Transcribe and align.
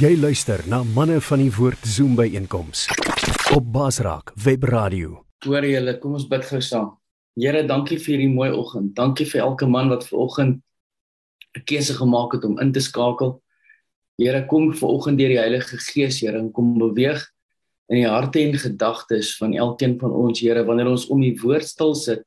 Jy 0.00 0.14
luister 0.16 0.62
na 0.64 0.78
manne 0.96 1.18
van 1.20 1.42
die 1.42 1.50
woord 1.52 1.82
Zoom 1.84 2.14
by 2.16 2.24
einkoms 2.32 2.86
op 3.52 3.66
Basraak 3.74 4.30
Web 4.46 4.62
Radio. 4.70 5.18
Hoor 5.44 5.66
julle, 5.68 5.92
kom 6.00 6.14
ons 6.16 6.24
bid 6.30 6.46
gou 6.48 6.60
saam. 6.64 6.86
Here, 7.36 7.60
dankie 7.68 7.98
vir 8.00 8.14
hierdie 8.14 8.30
mooi 8.32 8.48
oggend. 8.48 8.94
Dankie 8.96 9.26
vir 9.28 9.42
elke 9.44 9.68
man 9.68 9.92
wat 9.92 10.06
ver 10.08 10.22
oggend 10.22 10.62
'n 11.52 11.64
keuse 11.68 11.98
gemaak 11.98 12.32
het 12.32 12.46
om 12.48 12.56
in 12.64 12.72
te 12.72 12.80
skakel. 12.80 13.42
Here, 14.16 14.46
kom 14.46 14.72
ver 14.72 14.88
oggend 14.88 15.18
deur 15.18 15.28
die 15.28 15.42
Heilige 15.42 15.76
Gees, 15.76 16.20
Here, 16.20 16.38
en 16.38 16.50
kom 16.50 16.78
beweeg 16.78 17.20
in 17.90 18.00
die 18.00 18.08
harte 18.08 18.40
en 18.40 18.56
gedagtes 18.56 19.36
van 19.36 19.52
elkeen 19.52 19.98
van 20.00 20.12
ons, 20.12 20.40
Here, 20.40 20.64
wanneer 20.64 20.88
ons 20.88 21.08
om 21.10 21.20
die 21.20 21.36
woord 21.36 21.68
stil 21.68 21.94
sit 21.94 22.24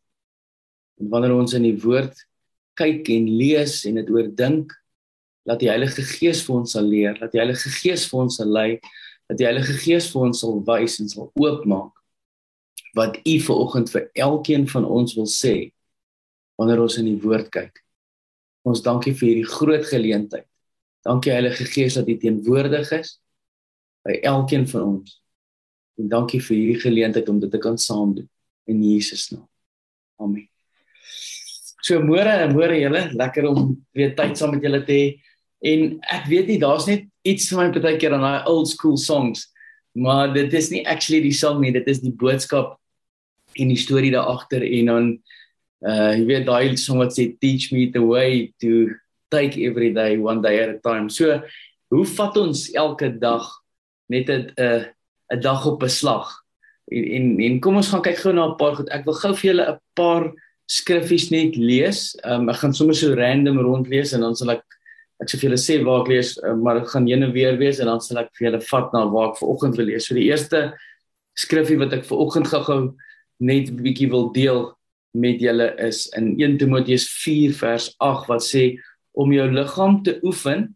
en 1.02 1.10
wanneer 1.10 1.34
ons 1.34 1.54
in 1.54 1.64
die 1.64 1.80
woord 1.82 2.14
kyk 2.78 3.10
en 3.10 3.26
lees 3.26 3.84
en 3.86 3.96
dit 3.96 4.10
oordink 4.10 4.78
laat 5.48 5.60
die 5.60 5.70
Heilige 5.72 6.04
Gees 6.08 6.44
vir 6.46 6.56
ons 6.62 6.76
sal 6.76 6.88
leer, 6.88 7.18
laat 7.20 7.34
die 7.34 7.42
Heilige 7.42 7.72
Gees 7.74 8.06
vir 8.10 8.24
ons 8.24 8.40
sal 8.40 8.52
lei, 8.52 8.70
dat 9.30 9.40
die 9.40 9.48
Heilige 9.48 9.76
Gees 9.80 10.10
vir 10.12 10.28
ons 10.28 10.44
sal 10.44 10.60
wys 10.68 11.00
en 11.04 11.12
sal 11.12 11.32
oopmaak 11.40 11.92
wat 12.94 13.18
U 13.26 13.38
vir 13.48 13.56
oggend 13.58 13.90
vir 13.90 14.10
elkeen 14.22 14.68
van 14.70 14.86
ons 14.86 15.16
wil 15.18 15.30
sê 15.30 15.74
wanneer 16.62 16.84
ons 16.84 17.00
in 17.02 17.08
die 17.10 17.18
woord 17.24 17.50
kyk. 17.54 17.80
Ons 18.70 18.84
dankie 18.86 19.16
vir 19.18 19.32
hierdie 19.32 19.50
groot 19.50 19.88
geleentheid. 19.90 20.46
Dankie 21.04 21.34
Heilige 21.34 21.66
Gees 21.68 21.98
dat 21.98 22.08
U 22.08 22.16
teenwoordig 22.22 22.92
is 23.00 23.18
by 24.06 24.20
elkeen 24.22 24.68
van 24.70 24.86
ons. 24.92 25.18
En 26.00 26.10
dankie 26.10 26.40
vir 26.42 26.56
hierdie 26.58 26.84
geleentheid 26.86 27.30
om 27.30 27.42
dit 27.42 27.52
te 27.52 27.60
kan 27.62 27.78
saam 27.82 28.14
doen 28.16 28.30
in 28.70 28.84
Jesus 28.86 29.32
naam. 29.34 29.48
Amen. 30.22 30.48
So 31.84 32.00
môre, 32.00 32.32
môre 32.54 32.78
julle, 32.80 33.10
lekker 33.12 33.50
om 33.50 33.74
weer 33.92 34.14
tyd 34.16 34.38
saam 34.40 34.54
met 34.56 34.64
julle 34.64 34.84
te 34.88 34.96
hê. 34.96 35.08
En 35.64 36.00
ek 36.12 36.28
weet 36.28 36.50
nie 36.52 36.60
daar's 36.60 36.88
net 36.90 37.08
iets 37.24 37.48
vir 37.50 37.62
my 37.62 37.82
baie 37.84 38.00
keer 38.00 38.16
aan 38.16 38.26
daai 38.26 38.50
old 38.52 38.68
school 38.68 38.98
songs, 39.00 39.48
maar 39.96 40.34
dit 40.36 40.54
is 40.54 40.70
nie 40.74 40.84
actually 40.90 41.22
die 41.24 41.36
song 41.36 41.62
nie, 41.64 41.72
dit 41.72 41.88
is 41.88 42.02
die 42.04 42.12
boodskap 42.12 42.76
en 43.60 43.70
die 43.72 43.80
storie 43.80 44.12
daar 44.12 44.32
agter 44.34 44.66
en 44.66 44.92
dan 44.92 45.08
uh 45.84 46.12
jy 46.16 46.26
weet 46.28 46.46
daai 46.48 46.76
song 46.80 47.02
wat 47.04 47.16
sê 47.16 47.30
teach 47.44 47.72
me 47.76 47.90
the 47.92 48.02
way 48.04 48.52
to 48.64 48.92
take 49.32 49.60
every 49.60 49.92
day 49.94 50.18
one 50.18 50.42
day 50.42 50.60
at 50.64 50.76
a 50.76 50.80
time. 50.84 51.10
So 51.10 51.42
hoe 51.94 52.06
vat 52.18 52.38
ons 52.40 52.70
elke 52.74 53.12
dag 53.20 53.48
net 54.10 54.30
'n 54.30 54.52
'n 54.58 54.86
'n 55.34 55.42
dag 55.42 55.66
op 55.66 55.84
'n 55.84 55.90
slag? 55.90 56.28
En, 56.92 57.04
en 57.04 57.26
en 57.40 57.60
kom 57.60 57.76
ons 57.76 57.90
gaan 57.90 58.04
kyk 58.04 58.20
gou 58.20 58.34
na 58.34 58.48
'n 58.48 58.58
paar 58.58 58.76
goed. 58.76 58.90
Ek 58.90 59.06
wil 59.06 59.14
gou 59.14 59.34
vir 59.36 59.50
julle 59.52 59.66
'n 59.72 59.80
paar 59.96 60.34
skriffies 60.68 61.32
net 61.32 61.56
lees. 61.56 62.16
Um, 62.24 62.50
ek 62.50 62.64
gaan 62.64 62.74
sommer 62.74 62.96
so 62.96 63.14
random 63.14 63.60
rondlees 63.60 64.14
en 64.14 64.22
dan 64.22 64.36
sal 64.36 64.52
ek 64.52 64.64
ek 65.24 65.32
sê 65.32 65.40
vir 65.40 65.50
julle 65.50 65.62
sê 65.64 65.80
waar 65.84 66.04
ek 66.04 66.12
lees, 66.12 66.36
uh, 66.44 66.54
maar 66.60 66.82
dit 66.82 66.92
gaan 66.92 67.08
heen 67.08 67.24
en 67.24 67.34
weer 67.36 67.58
wees 67.58 67.80
en 67.80 67.90
dan 67.92 68.04
sal 68.04 68.22
ek 68.24 68.32
vir 68.38 68.50
julle 68.50 68.62
vat 68.68 68.94
na 68.96 69.06
waar 69.12 69.32
ek 69.32 69.40
vanoggend 69.40 69.80
wil 69.80 69.90
lees. 69.90 70.08
So 70.08 70.18
die 70.20 70.28
eerste 70.28 70.64
skrifgie 71.40 71.80
wat 71.82 71.96
ek 71.98 72.08
vanoggend 72.10 72.52
gou-gou 72.52 72.80
net 73.40 73.72
'n 73.72 73.84
bietjie 73.84 74.10
wil 74.12 74.32
deel 74.36 74.74
met 75.14 75.42
julle 75.42 75.74
is 75.78 76.08
in 76.18 76.34
1 76.42 76.58
Timoteus 76.58 77.08
4 77.24 77.54
vers 77.54 77.94
8 78.00 78.30
wat 78.30 78.44
sê 78.46 78.78
om 79.14 79.32
jou 79.34 79.46
liggaam 79.52 80.02
te 80.04 80.18
oefen 80.24 80.76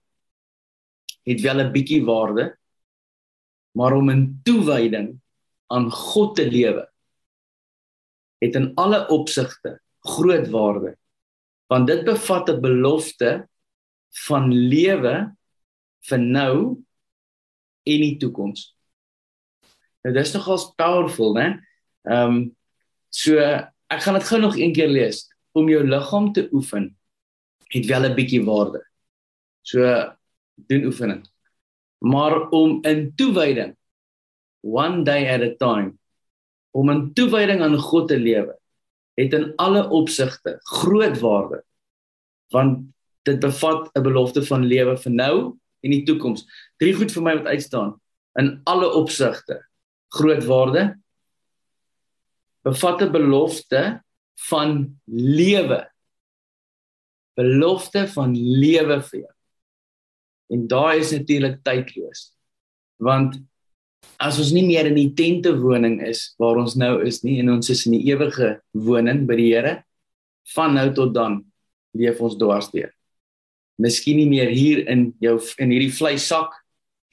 het 1.25 1.41
wel 1.41 1.61
'n 1.61 1.73
bietjie 1.73 2.03
waarde 2.05 2.53
maar 3.73 3.93
om 3.93 4.09
in 4.09 4.39
toewyding 4.43 5.19
aan 5.69 5.91
God 5.91 6.35
te 6.35 6.45
lewe 6.49 6.87
het 8.41 8.55
in 8.55 8.71
alle 8.75 9.07
opsigte 9.09 9.79
groot 10.05 10.47
waarde 10.49 10.95
want 11.67 11.87
dit 11.87 12.05
bevat 12.05 12.49
'n 12.49 12.61
belofte 12.61 13.47
van 14.27 14.51
lewe 14.53 15.15
vir 16.09 16.19
nou 16.19 16.83
en 17.87 18.03
die 18.03 18.17
toekoms. 18.19 18.73
Nou 20.03 20.13
dis 20.15 20.33
nogals 20.35 20.69
powerful, 20.79 21.33
né? 21.37 21.49
Ehm 22.07 22.37
um, 22.37 22.43
so 23.09 23.39
ek 23.39 24.03
gaan 24.03 24.17
dit 24.17 24.27
gou 24.27 24.39
nog 24.41 24.57
een 24.59 24.73
keer 24.75 24.89
lees 24.91 25.23
om 25.57 25.69
jou 25.71 25.81
liggaam 25.87 26.33
te 26.33 26.47
oefen 26.51 26.91
het 27.73 27.85
wel 27.85 28.05
'n 28.05 28.15
bietjie 28.15 28.43
waarde. 28.43 28.83
So 29.61 29.79
doen 30.55 30.85
oefening. 30.85 31.27
Maar 31.97 32.49
om 32.49 32.83
in 32.83 33.15
toewyding 33.15 33.75
one 34.61 35.03
day 35.03 35.27
at 35.33 35.41
a 35.41 35.55
time 35.55 35.97
om 36.71 36.89
in 36.89 37.13
toewyding 37.13 37.61
aan 37.61 37.77
God 37.77 38.07
te 38.07 38.19
lewe 38.19 38.53
het 39.17 39.33
in 39.33 39.53
alle 39.55 39.87
opsigte 39.89 40.57
groot 40.63 41.19
waarde 41.19 41.63
want 42.53 42.85
dit 43.27 43.39
bevat 43.43 43.89
'n 43.93 44.03
belofte 44.03 44.43
van 44.43 44.65
lewe 44.65 44.97
vir 44.97 45.11
nou 45.11 45.35
en 45.83 45.91
die 45.91 46.03
toekoms. 46.03 46.45
Drie 46.79 46.93
goed 46.93 47.11
vir 47.11 47.23
my 47.23 47.35
wat 47.39 47.51
uitstaan 47.53 47.95
in 48.39 48.61
alle 48.65 48.89
opsigte. 48.93 49.61
Groot 50.13 50.45
waarde 50.45 50.97
bevat 52.63 53.01
'n 53.01 53.11
belofte 53.11 54.03
van 54.49 54.99
lewe. 55.05 55.91
Belofte 57.35 58.07
van 58.07 58.35
lewe 58.35 59.01
vir 59.01 59.19
jou. 59.19 59.33
En 60.49 60.67
daai 60.67 60.99
is 60.99 61.11
natuurlik 61.11 61.63
tydloos. 61.63 62.33
Want 62.97 63.39
as 64.17 64.39
ons 64.39 64.51
nie 64.51 64.65
meer 64.65 64.85
in 64.85 64.95
die 64.95 65.13
tente 65.13 65.59
woning 65.59 66.01
is 66.01 66.33
waar 66.37 66.57
ons 66.57 66.75
nou 66.75 67.05
is 67.05 67.23
nie 67.23 67.39
en 67.39 67.49
ons 67.49 67.69
is 67.69 67.85
in 67.85 67.91
die 67.91 68.11
ewige 68.11 68.61
woning 68.71 69.27
by 69.27 69.35
die 69.35 69.53
Here, 69.53 69.83
van 70.55 70.73
nou 70.73 70.93
tot 70.93 71.13
dan 71.13 71.45
leef 71.91 72.21
ons 72.21 72.37
dwarsdeur 72.37 72.96
miskien 73.77 74.17
nie 74.17 74.29
meer 74.29 74.51
hier 74.53 74.83
in 74.89 75.11
jou 75.23 75.37
in 75.61 75.73
hierdie 75.73 75.93
vleissak 75.93 76.53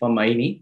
van 0.03 0.15
my 0.17 0.29
nie, 0.37 0.53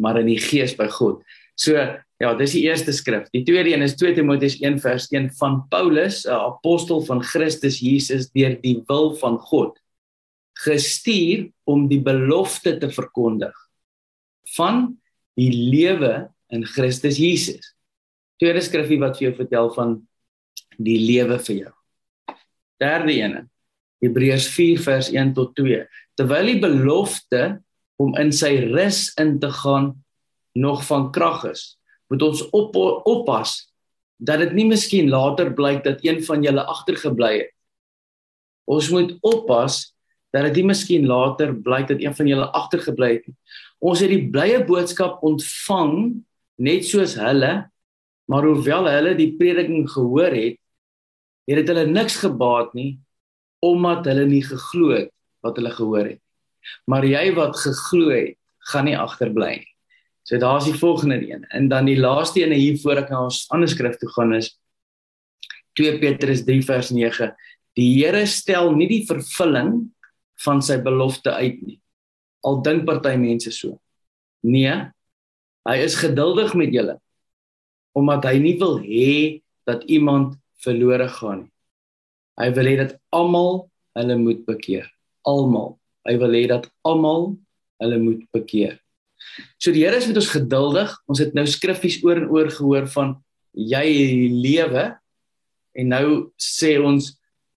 maar 0.00 0.20
in 0.20 0.30
die 0.30 0.40
gees 0.40 0.76
by 0.76 0.88
God. 0.92 1.20
So 1.60 1.76
ja, 2.20 2.32
dis 2.36 2.54
die 2.56 2.66
eerste 2.68 2.92
skrif. 2.96 3.28
Die 3.32 3.44
tweede 3.48 3.72
een 3.72 3.84
is 3.84 3.96
2 4.00 4.14
Timoteus 4.18 4.58
1 4.60 4.78
vers 4.80 5.08
1 5.12 5.30
van 5.40 5.62
Paulus, 5.72 6.24
'n 6.26 6.36
apostel 6.36 7.00
van 7.04 7.22
Christus 7.22 7.80
Jesus 7.80 8.30
deur 8.30 8.60
die 8.60 8.82
wil 8.88 9.14
van 9.16 9.38
God, 9.38 9.78
gestuur 10.60 11.50
om 11.64 11.88
die 11.88 12.00
belofte 12.00 12.78
te 12.78 12.90
verkondig 12.90 13.56
van 14.56 14.98
die 15.36 15.52
lewe 15.52 16.30
in 16.48 16.64
Christus 16.64 17.16
Jesus. 17.16 17.74
Tweede 18.40 18.60
skrifgie 18.60 19.00
wat 19.00 19.16
vir 19.18 19.30
jou 19.30 19.36
vertel 19.36 19.70
van 19.74 20.08
die 20.76 20.98
lewe 20.98 21.38
vir 21.38 21.56
jou. 21.56 21.72
Derde 22.80 23.12
een 23.12 23.50
Hebreërs 24.00 24.48
4 24.54 24.80
vers 24.84 25.10
1 25.12 25.34
tot 25.36 25.52
2. 25.58 25.84
Terwyl 26.18 26.52
die 26.52 26.60
belofte 26.62 27.42
om 28.00 28.14
in 28.20 28.32
sy 28.32 28.54
rus 28.72 29.10
in 29.20 29.38
te 29.40 29.50
gaan 29.60 29.92
nog 30.56 30.82
van 30.88 31.10
krag 31.14 31.44
is, 31.52 31.76
moet 32.10 32.24
ons 32.26 32.42
op, 32.56 32.74
oppas 33.06 33.70
dat 34.20 34.42
dit 34.42 34.56
nie 34.56 34.66
miskien 34.72 35.08
later 35.12 35.52
blyk 35.56 35.84
dat 35.84 36.02
een 36.04 36.20
van 36.24 36.42
julle 36.44 36.64
agtergebly 36.68 37.32
het. 37.38 37.52
Ons 38.70 38.90
moet 38.92 39.14
oppas 39.26 39.82
dat 40.34 40.46
dit 40.48 40.60
nie 40.60 40.70
miskien 40.70 41.06
later 41.10 41.52
blyk 41.54 41.88
dat 41.90 42.02
een 42.02 42.14
van 42.14 42.28
julle 42.30 42.48
agtergebly 42.56 43.12
het 43.16 43.28
nie. 43.28 43.36
Ons 43.80 44.02
het 44.04 44.12
die 44.12 44.26
blye 44.30 44.60
boodskap 44.66 45.22
ontvang 45.26 45.94
net 46.60 46.86
soos 46.86 47.16
hulle, 47.18 47.52
maar 48.30 48.46
hoewel 48.46 48.86
hulle 48.90 49.14
die 49.18 49.32
prediking 49.38 49.88
gehoor 49.90 50.34
het, 50.36 50.58
het 51.50 51.62
dit 51.62 51.72
hulle 51.72 51.88
niks 51.90 52.20
gebaat 52.22 52.76
nie 52.78 52.92
omdat 53.64 54.06
hulle 54.08 54.26
nie 54.28 54.42
geglo 54.44 54.92
het 54.94 55.10
wat 55.44 55.56
hulle 55.60 55.72
gehoor 55.72 56.06
het. 56.12 56.20
Maar 56.86 57.06
jy 57.08 57.24
wat 57.36 57.56
geglo 57.56 58.12
het, 58.12 58.36
gaan 58.70 58.86
nie 58.88 58.96
agterbly 58.98 59.52
nie. 59.60 59.70
So 60.28 60.38
daar's 60.38 60.66
die 60.68 60.76
volgende 60.76 61.16
een. 61.18 61.44
En 61.48 61.68
dan 61.68 61.88
die 61.88 61.98
laaste 61.98 62.42
een 62.42 62.52
hier 62.52 62.78
voor 62.78 63.00
ek 63.02 63.08
na 63.10 63.24
ons 63.26 63.46
ander 63.50 63.68
skrif 63.68 63.96
toe 63.98 64.10
gaan 64.14 64.34
is 64.36 64.52
2 65.78 65.98
Petrus 65.98 66.44
3 66.46 66.60
vers 66.68 66.90
9. 66.94 67.30
Die 67.78 67.88
Here 67.96 68.26
stel 68.28 68.72
nie 68.76 68.88
die 68.90 69.04
vervulling 69.08 69.88
van 70.44 70.62
sy 70.62 70.78
belofte 70.84 71.32
uit 71.34 71.60
nie. 71.64 71.78
Al 72.46 72.60
dink 72.64 72.86
party 72.88 73.16
mense 73.20 73.52
so. 73.54 73.80
Nee. 74.46 74.76
Hy 75.68 75.76
is 75.84 75.98
geduldig 76.00 76.54
met 76.56 76.74
julle 76.74 77.00
omdat 77.98 78.28
hy 78.28 78.36
nie 78.38 78.54
wil 78.60 78.76
hê 78.78 79.42
dat 79.66 79.82
iemand 79.90 80.36
verlore 80.62 81.08
gaan 81.10 81.40
nie. 81.42 81.50
Hy 82.40 82.48
wil 82.56 82.70
hê 82.70 82.76
dat 82.80 82.96
almal 83.12 83.66
hulle 83.98 84.16
moet 84.16 84.44
bekeer. 84.48 84.86
Almal. 85.28 85.74
Hy 86.08 86.16
wil 86.20 86.36
hê 86.36 86.46
dat 86.48 86.68
almal 86.86 87.34
hulle 87.82 87.98
moet 88.00 88.22
bekeer. 88.34 88.78
So 89.60 89.72
die 89.74 89.84
Here 89.84 89.98
is 90.00 90.08
met 90.08 90.20
ons 90.20 90.32
geduldig. 90.32 90.92
Ons 91.10 91.20
het 91.20 91.34
nou 91.36 91.44
skriffies 91.48 92.00
oor 92.06 92.22
en 92.22 92.30
oor 92.32 92.48
gehoor 92.52 92.88
van 92.94 93.18
jy 93.52 93.84
lewe 94.32 94.86
en 95.76 95.92
nou 95.92 96.06
sê 96.40 96.76
ons 96.80 97.10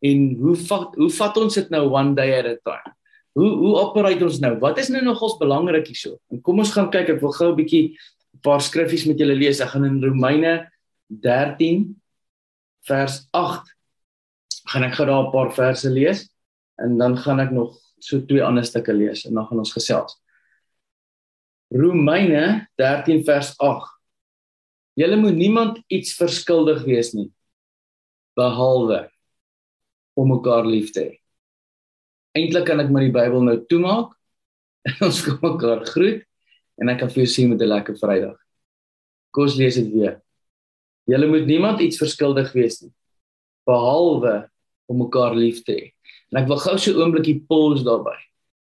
en 0.04 0.26
hoe 0.42 0.56
vat 0.68 0.98
hoe 1.00 1.10
vat 1.16 1.40
ons 1.40 1.56
dit 1.60 1.72
nou 1.72 1.86
one 1.94 2.12
day 2.18 2.34
at 2.36 2.50
a 2.50 2.58
time? 2.66 2.96
Hoe 3.38 3.50
hoe 3.62 3.76
operate 3.82 4.26
ons 4.28 4.42
nou? 4.44 4.58
Wat 4.62 4.82
is 4.82 4.92
nou 4.94 5.02
nogals 5.06 5.40
belangrik 5.40 5.88
hierso? 5.90 6.18
En 6.30 6.42
kom 6.44 6.60
ons 6.62 6.74
gaan 6.76 6.92
kyk. 6.94 7.16
Ek 7.16 7.24
wil 7.24 7.34
gou 7.34 7.50
'n 7.52 7.58
bietjie 7.58 7.96
'n 7.96 8.42
paar 8.44 8.62
skriffies 8.62 9.08
met 9.08 9.18
julle 9.18 9.36
lees. 9.36 9.62
Ek 9.62 9.70
gaan 9.70 9.86
in 9.86 10.04
Romeine 10.04 10.70
13 11.10 11.96
vers 12.84 13.28
8 13.32 13.74
gaan 14.74 14.88
ek 14.88 14.96
gou 14.98 15.06
daar 15.06 15.24
'n 15.28 15.32
paar 15.32 15.52
verse 15.54 15.90
lees 15.90 16.30
en 16.82 16.98
dan 16.98 17.18
gaan 17.18 17.40
ek 17.40 17.52
nog 17.52 17.78
so 18.00 18.20
twee 18.26 18.44
ander 18.44 18.66
stukke 18.66 18.94
lees 18.94 19.26
en 19.26 19.34
dan 19.34 19.46
gaan 19.48 19.60
ons 19.60 19.74
gesels. 19.74 20.18
Romeine 21.72 22.68
13 22.76 23.24
vers 23.24 23.54
8. 23.58 23.88
Julle 24.94 25.16
moet 25.18 25.36
niemand 25.36 25.80
iets 25.88 26.14
verskuldig 26.18 26.84
wees 26.86 27.14
nie 27.14 27.32
behalwe 28.36 29.10
om 30.14 30.30
mekaar 30.30 30.66
lief 30.66 30.92
te 30.92 31.02
hê. 31.02 31.14
Eintlik 32.34 32.66
kan 32.66 32.80
ek 32.82 32.90
maar 32.90 33.06
die 33.06 33.14
Bybel 33.14 33.42
nou 33.42 33.58
toemaak 33.70 34.14
en 34.90 35.06
ons 35.06 35.24
kom 35.26 35.40
mekaar 35.42 35.86
groet 35.86 36.26
en 36.82 36.90
ek 36.90 37.00
kan 37.00 37.10
vir 37.10 37.24
jou 37.24 37.30
sê 37.30 37.48
met 37.48 37.62
'n 37.62 37.70
lekker 37.70 37.98
Vrydag. 37.98 38.38
Kom 39.32 39.44
ons 39.44 39.56
lees 39.58 39.76
dit 39.76 39.90
weer. 39.94 40.22
Julle 41.06 41.28
moet 41.28 41.46
niemand 41.46 41.82
iets 41.82 41.98
verskuldig 41.98 42.54
wees 42.54 42.82
nie 42.82 42.94
behalwe 43.66 44.50
om 44.86 44.98
mekaar 44.98 45.36
lief 45.36 45.64
te 45.64 45.74
hê. 45.74 45.92
En 46.32 46.42
ek 46.42 46.48
wil 46.48 46.58
gou 46.58 46.78
so 46.78 46.92
'n 46.92 47.02
oombliekie 47.02 47.44
pause 47.48 47.84
daarby. 47.84 48.16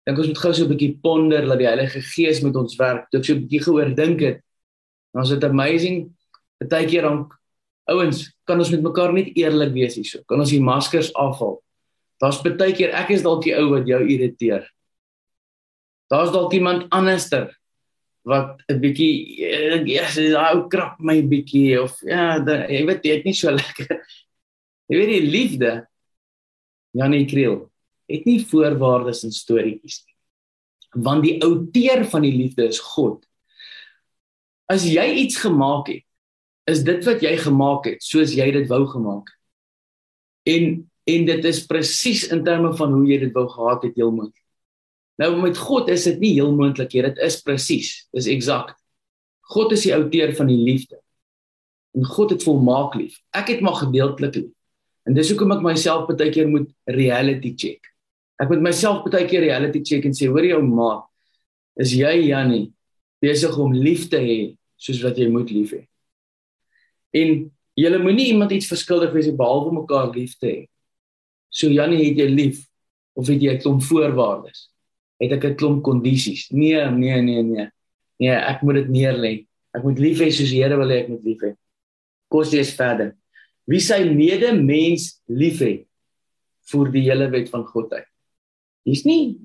Dink 0.06 0.18
ons 0.18 0.28
moet 0.28 0.38
gou 0.38 0.52
so 0.52 0.64
'n 0.64 0.70
bietjie 0.70 0.98
ponder 1.02 1.46
dat 1.46 1.58
die 1.58 1.66
Heilige 1.66 2.00
Gees 2.00 2.40
met 2.42 2.56
ons 2.56 2.76
werk. 2.76 3.10
Dit 3.10 3.24
so 3.24 3.34
'n 3.34 3.46
bietjie 3.46 3.62
gehoor 3.62 3.94
dink 3.94 4.18
dit. 4.18 4.40
Ons 5.14 5.30
het 5.30 5.44
amazing 5.44 6.14
partykeer 6.58 7.02
dan 7.02 7.28
ouens, 7.84 8.32
kan 8.44 8.58
ons 8.58 8.70
met 8.70 8.82
mekaar 8.82 9.12
net 9.12 9.36
eerlik 9.36 9.72
wees 9.72 9.94
hierso. 9.94 10.22
Kan 10.26 10.40
ons 10.40 10.50
die 10.50 10.62
maskers 10.62 11.12
afhaal? 11.14 11.62
Daar's 12.22 12.40
baie 12.42 12.72
keer 12.72 12.94
ek 12.96 13.10
is 13.10 13.22
dalk 13.22 13.42
die 13.44 13.54
ou 13.56 13.70
wat 13.74 13.86
jou 13.86 14.00
irriteer. 14.00 14.64
Daar's 16.10 16.32
dalk 16.32 16.52
iemand 16.52 16.86
anderster 16.90 17.50
wat 18.26 18.62
'n 18.68 18.80
bietjie 18.80 19.38
ja, 19.86 20.06
sy 20.08 20.32
ou 20.34 20.68
krap 20.68 20.98
my 20.98 21.22
bietjie 21.22 21.80
of 21.82 21.94
ja, 22.02 22.38
dan 22.38 22.66
jy 22.70 22.86
weet 22.86 23.04
het 23.04 23.24
nie 23.24 23.34
so 23.34 23.50
lekker. 23.60 24.00
Jy 24.88 24.96
weet 24.98 25.12
die 25.12 25.30
liefde 25.30 25.86
Janie 26.96 27.26
Kriel 27.28 27.66
het 28.10 28.26
nie 28.28 28.38
voorwaardes 28.46 29.24
en 29.26 29.34
storieetjies 29.34 30.02
nie. 30.04 30.14
Want 31.06 31.26
die 31.26 31.36
outeur 31.44 32.04
van 32.08 32.24
die 32.24 32.32
liefde 32.32 32.68
is 32.70 32.80
God. 32.80 33.24
As 34.70 34.86
jy 34.88 35.04
iets 35.22 35.36
gemaak 35.42 35.90
het, 35.92 36.04
is 36.66 36.82
dit 36.86 37.04
wat 37.06 37.22
jy 37.22 37.36
gemaak 37.38 37.86
het 37.86 38.02
soos 38.02 38.34
jy 38.34 38.46
dit 38.54 38.68
wou 38.70 38.84
gemaak. 38.90 39.30
En 40.48 40.86
en 41.06 41.22
dit 41.22 41.44
is 41.46 41.60
presies 41.70 42.24
in 42.34 42.40
terme 42.42 42.72
van 42.74 42.90
hoe 42.90 43.04
jy 43.06 43.20
dit 43.22 43.34
wou 43.36 43.44
gehad 43.46 43.84
het 43.86 43.94
heel 43.94 44.10
moontlik. 44.10 44.42
Nou 45.22 45.36
met 45.38 45.58
God 45.58 45.92
is 45.94 46.08
dit 46.08 46.18
nie 46.18 46.32
heel 46.34 46.50
moontlik 46.50 46.90
nie, 46.92 47.04
dit 47.06 47.20
is 47.22 47.38
presies, 47.46 47.92
dis 48.10 48.26
eksakt. 48.32 48.74
God 49.54 49.76
is 49.76 49.84
die 49.86 49.94
outeur 49.94 50.34
van 50.34 50.50
die 50.50 50.58
liefde. 50.58 50.98
En 51.94 52.04
God 52.10 52.34
het 52.34 52.42
volmaak 52.42 52.96
lief. 52.98 53.20
Ek 53.30 53.54
het 53.54 53.62
maar 53.62 53.78
gedeeltelik 53.78 54.34
lief. 54.40 54.55
En 55.06 55.14
dis 55.14 55.28
hoekom 55.30 55.54
ek 55.54 55.62
myself 55.64 56.08
baie 56.10 56.32
keer 56.34 56.48
moet 56.50 56.70
reality 56.90 57.54
check. 57.54 57.92
Ek 58.42 58.50
moet 58.50 58.64
myself 58.64 59.04
baie 59.06 59.26
keer 59.30 59.44
reality 59.46 59.82
check 59.86 60.06
en 60.08 60.16
sê, 60.16 60.28
hoor 60.30 60.44
jou 60.44 60.62
maat, 60.66 61.06
is 61.80 61.92
jy 61.94 62.12
Jannie 62.30 62.70
besig 63.22 63.54
om 63.60 63.74
lief 63.74 64.08
te 64.12 64.20
hê 64.20 64.38
soos 64.80 65.02
wat 65.04 65.18
jy 65.20 65.28
moet 65.32 65.52
lief 65.54 65.74
hê? 65.76 65.82
En 67.16 67.36
jy 67.76 67.98
moenie 68.00 68.30
iemand 68.32 68.52
iets 68.56 68.68
verskuldig 68.68 69.12
wees 69.14 69.28
behalwe 69.36 69.74
mekaar 69.78 70.10
lief 70.14 70.34
te 70.40 70.48
hê. 70.48 70.62
So 71.52 71.70
Jannie, 71.72 72.02
het 72.10 72.20
jy 72.20 72.28
lief 72.32 72.64
of 73.16 73.28
het 73.30 73.40
jy 73.40 73.54
'n 73.54 73.62
klomp 73.62 73.82
voorwaardes? 73.82 74.68
Het 75.20 75.32
ek 75.32 75.44
'n 75.44 75.56
klomp 75.56 75.82
kondisies? 75.82 76.50
Nee, 76.50 76.90
nee, 76.90 77.20
nee, 77.22 77.42
nee. 77.42 77.68
Nee, 78.18 78.32
ek 78.32 78.62
moet 78.62 78.74
dit 78.74 78.88
neerlê. 78.88 79.46
Ek 79.72 79.82
moet 79.84 79.98
lief 79.98 80.20
hê 80.20 80.30
soos 80.30 80.50
die 80.50 80.62
Here 80.62 80.76
wil 80.76 80.88
hê 80.88 81.04
ek 81.04 81.08
moet 81.08 81.24
lief 81.24 81.40
hê. 81.44 81.54
Kos 82.28 82.52
jy 82.52 82.60
is 82.60 82.74
verder. 82.74 83.14
Wie 83.66 83.82
sy 83.82 84.04
medemens 84.08 85.16
liefhet 85.26 85.84
voor 86.70 86.90
die 86.94 87.04
hele 87.06 87.28
wet 87.30 87.50
van 87.50 87.64
God 87.66 87.92
uit. 87.94 88.08
Hier's 88.86 89.04
nie 89.06 89.38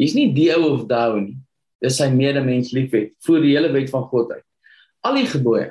hier's 0.00 0.14
nie 0.16 0.30
die 0.34 0.48
ou 0.54 0.74
of 0.74 0.86
daai 0.90 1.20
nie. 1.20 1.36
Dis 1.82 1.98
sy 2.00 2.08
medemens 2.12 2.72
liefhet 2.76 3.14
voor 3.26 3.42
die 3.44 3.54
hele 3.54 3.70
wet 3.74 3.90
van 3.92 4.06
God 4.10 4.32
uit. 4.34 4.46
Al 5.06 5.20
die 5.20 5.28
gebooie 5.30 5.70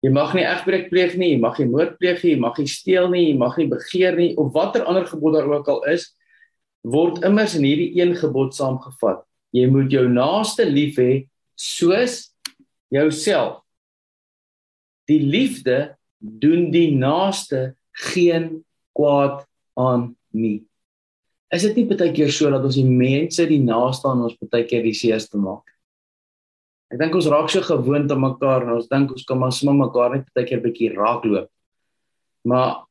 Jy 0.00 0.08
mag 0.16 0.30
nie 0.32 0.46
egbreek 0.48 0.86
pleeg 0.88 1.16
nie, 1.20 1.34
jy 1.34 1.40
mag 1.42 1.58
nie 1.60 1.68
moord 1.68 1.98
pleeg 2.00 2.22
nie, 2.24 2.32
jy 2.32 2.40
mag 2.40 2.56
nie 2.56 2.70
steel 2.72 3.10
nie, 3.12 3.26
jy 3.26 3.36
mag 3.36 3.56
nie 3.60 3.68
begeer 3.68 4.16
nie 4.16 4.30
of 4.40 4.54
watter 4.54 4.86
ander 4.88 5.04
gebod 5.04 5.36
daar 5.36 5.50
ook 5.50 5.68
al 5.68 5.82
is, 5.92 6.06
word 6.88 7.20
immers 7.28 7.58
in 7.58 7.66
hierdie 7.68 7.90
een 7.98 8.14
gebod 8.16 8.56
saamgevat. 8.56 9.20
Jy 9.52 9.66
moet 9.68 9.92
jou 9.92 10.06
naaste 10.08 10.64
lief 10.64 10.96
hê 10.96 11.10
soos 11.52 12.30
jouself. 12.88 13.60
Die 15.10 15.20
liefde 15.20 15.98
doen 16.20 16.70
die 16.70 16.90
naaste 16.96 17.74
geen 18.12 18.60
kwaad 18.96 19.46
aan 19.78 20.14
nie. 20.36 20.60
Is 21.50 21.64
dit 21.66 21.80
nie 21.80 21.86
baie 21.90 22.12
keer 22.14 22.30
so 22.30 22.50
dat 22.52 22.64
ons 22.66 22.78
die 22.78 22.86
mense 22.86 23.46
die 23.48 23.62
naaste 23.62 24.08
aan 24.10 24.22
ons 24.28 24.36
baie 24.52 24.66
keer 24.68 24.84
die 24.86 24.94
seerste 24.94 25.40
maak? 25.40 25.64
Ek 26.90 26.98
dink 27.00 27.14
ons 27.14 27.28
raak 27.30 27.50
so 27.50 27.62
gewoond 27.62 28.10
aan 28.10 28.22
mekaar 28.22 28.66
en 28.66 28.76
ons 28.76 28.88
dink 28.90 29.12
ons 29.14 29.26
kan 29.26 29.38
maar 29.38 29.54
sommer 29.54 29.86
mekaar 29.86 30.14
net 30.14 30.30
baie 30.34 30.46
keer 30.46 30.62
bietjie 30.62 30.92
raakloop. 30.94 31.50
Maar 32.46 32.84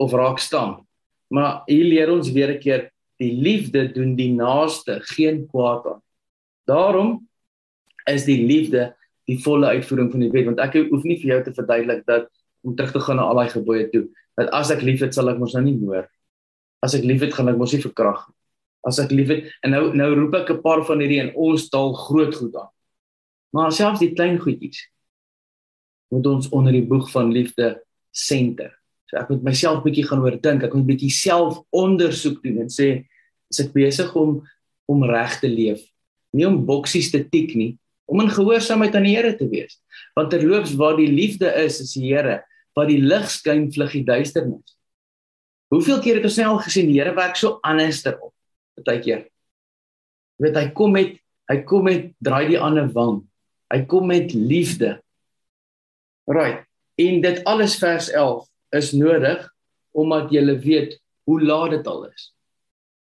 of 0.00 0.12
raak 0.12 0.40
staan. 0.42 0.82
Maar 1.32 1.64
hier 1.66 1.84
leer 1.84 2.12
ons 2.12 2.30
weer 2.32 2.52
'n 2.54 2.60
keer 2.60 2.90
die 3.18 3.32
liefde 3.32 3.88
doen 3.92 4.14
die 4.16 4.32
naaste 4.32 5.00
geen 5.16 5.46
kwaad 5.48 5.86
aan. 5.86 6.02
Daarom 6.66 7.28
is 8.06 8.24
die 8.24 8.46
liefde 8.46 8.94
die 9.26 9.38
volle 9.42 9.66
uitvoering 9.74 10.10
van 10.12 10.22
die 10.22 10.30
wet 10.30 10.46
want 10.46 10.62
ek 10.62 10.78
hoef 10.90 11.04
nie 11.04 11.18
vir 11.22 11.34
jou 11.34 11.40
te 11.44 11.54
verduidelik 11.56 12.04
dat 12.06 12.28
om 12.66 12.74
terug 12.76 12.92
te 12.92 13.00
gaan 13.00 13.20
na 13.20 13.26
al 13.26 13.40
daai 13.40 13.50
gebooie 13.52 13.88
toe 13.90 14.06
dat 14.36 14.52
as 14.54 14.70
ek 14.74 14.84
liefhet 14.84 15.16
sal 15.16 15.30
ek 15.32 15.40
mos 15.40 15.54
nou 15.56 15.64
nie 15.64 15.76
moord. 15.80 16.10
As 16.84 16.94
ek 16.94 17.06
liefhet 17.08 17.34
gaan 17.34 17.48
ek 17.48 17.58
mos 17.58 17.72
nie 17.72 17.82
verkrag. 17.82 18.26
As 18.86 19.00
ek 19.02 19.14
liefhet 19.14 19.48
en 19.64 19.72
nou 19.74 19.84
nou 19.96 20.10
roep 20.14 20.36
ek 20.42 20.50
'n 20.50 20.62
paar 20.62 20.84
van 20.84 21.00
hierdie 21.00 21.22
in 21.24 21.32
ons 21.34 21.68
taal 21.72 21.94
groot 21.94 22.34
goed 22.34 22.54
aan. 22.54 22.70
Maar 23.52 23.72
selfs 23.72 24.00
die 24.00 24.14
klein 24.14 24.38
goedjies 24.38 24.84
moet 26.12 26.26
ons 26.26 26.48
onder 26.52 26.72
die 26.72 26.86
boeg 26.86 27.10
van 27.10 27.32
liefde 27.32 27.80
senter. 28.12 28.72
So 29.06 29.16
ek 29.16 29.30
moet 29.30 29.42
myself 29.42 29.82
bietjie 29.82 30.06
gaan 30.06 30.22
oordink, 30.22 30.62
ek 30.62 30.74
moet 30.74 30.86
bietjie 30.86 31.10
self 31.10 31.62
ondersoek 31.70 32.42
doen 32.42 32.58
en 32.66 32.70
sê 32.70 33.06
as 33.50 33.60
ek 33.60 33.72
besig 33.72 34.14
om 34.14 34.42
om 34.86 35.02
reg 35.02 35.40
te 35.40 35.48
leef, 35.48 35.80
nie 36.30 36.46
om 36.46 36.60
boksies 36.66 37.10
te 37.10 37.18
tik 37.26 37.56
nie, 37.58 37.76
om 38.06 38.22
in 38.22 38.30
gehoorsaamheid 38.30 38.94
aan 38.94 39.06
die 39.06 39.16
Here 39.16 39.34
te 39.36 39.48
wees. 39.50 39.78
Want 40.14 40.30
terloops 40.30 40.74
waar 40.78 40.96
die 40.98 41.10
liefde 41.10 41.50
is, 41.62 41.80
is 41.82 41.94
die 41.98 42.12
Here, 42.12 42.40
waar 42.76 42.88
die 42.90 43.00
lig 43.02 43.28
skyn, 43.30 43.68
vlug 43.74 43.94
die 43.98 44.06
duisternis. 44.06 44.76
Hoeveel 45.74 45.98
keer 46.02 46.20
het 46.20 46.28
ons 46.28 46.38
nou 46.38 46.52
al 46.54 46.62
gesien 46.64 46.90
die 46.90 47.00
Here 47.00 47.14
werk 47.16 47.38
so 47.38 47.58
anderster 47.66 48.18
op? 48.22 48.32
Partykeer. 48.78 49.26
Jy 50.36 50.46
weet 50.46 50.60
hy 50.60 50.68
kom 50.76 50.94
met 50.94 51.16
hy 51.46 51.60
kom 51.62 51.86
met 51.86 52.08
draai 52.26 52.48
die 52.50 52.58
ander 52.58 52.88
wang. 52.94 53.20
Hy 53.70 53.84
kom 53.90 54.08
met 54.10 54.32
liefde. 54.34 54.96
Right. 56.26 56.64
En 56.98 57.20
dit 57.22 57.42
alles 57.46 57.76
vers 57.78 58.08
11 58.10 58.46
is 58.74 58.92
nodig 58.98 59.44
omdat 59.96 60.32
jy 60.34 60.42
weet 60.62 60.96
hoe 61.26 61.38
laat 61.42 61.76
dit 61.76 61.86
al 61.86 62.08
is. 62.10 62.32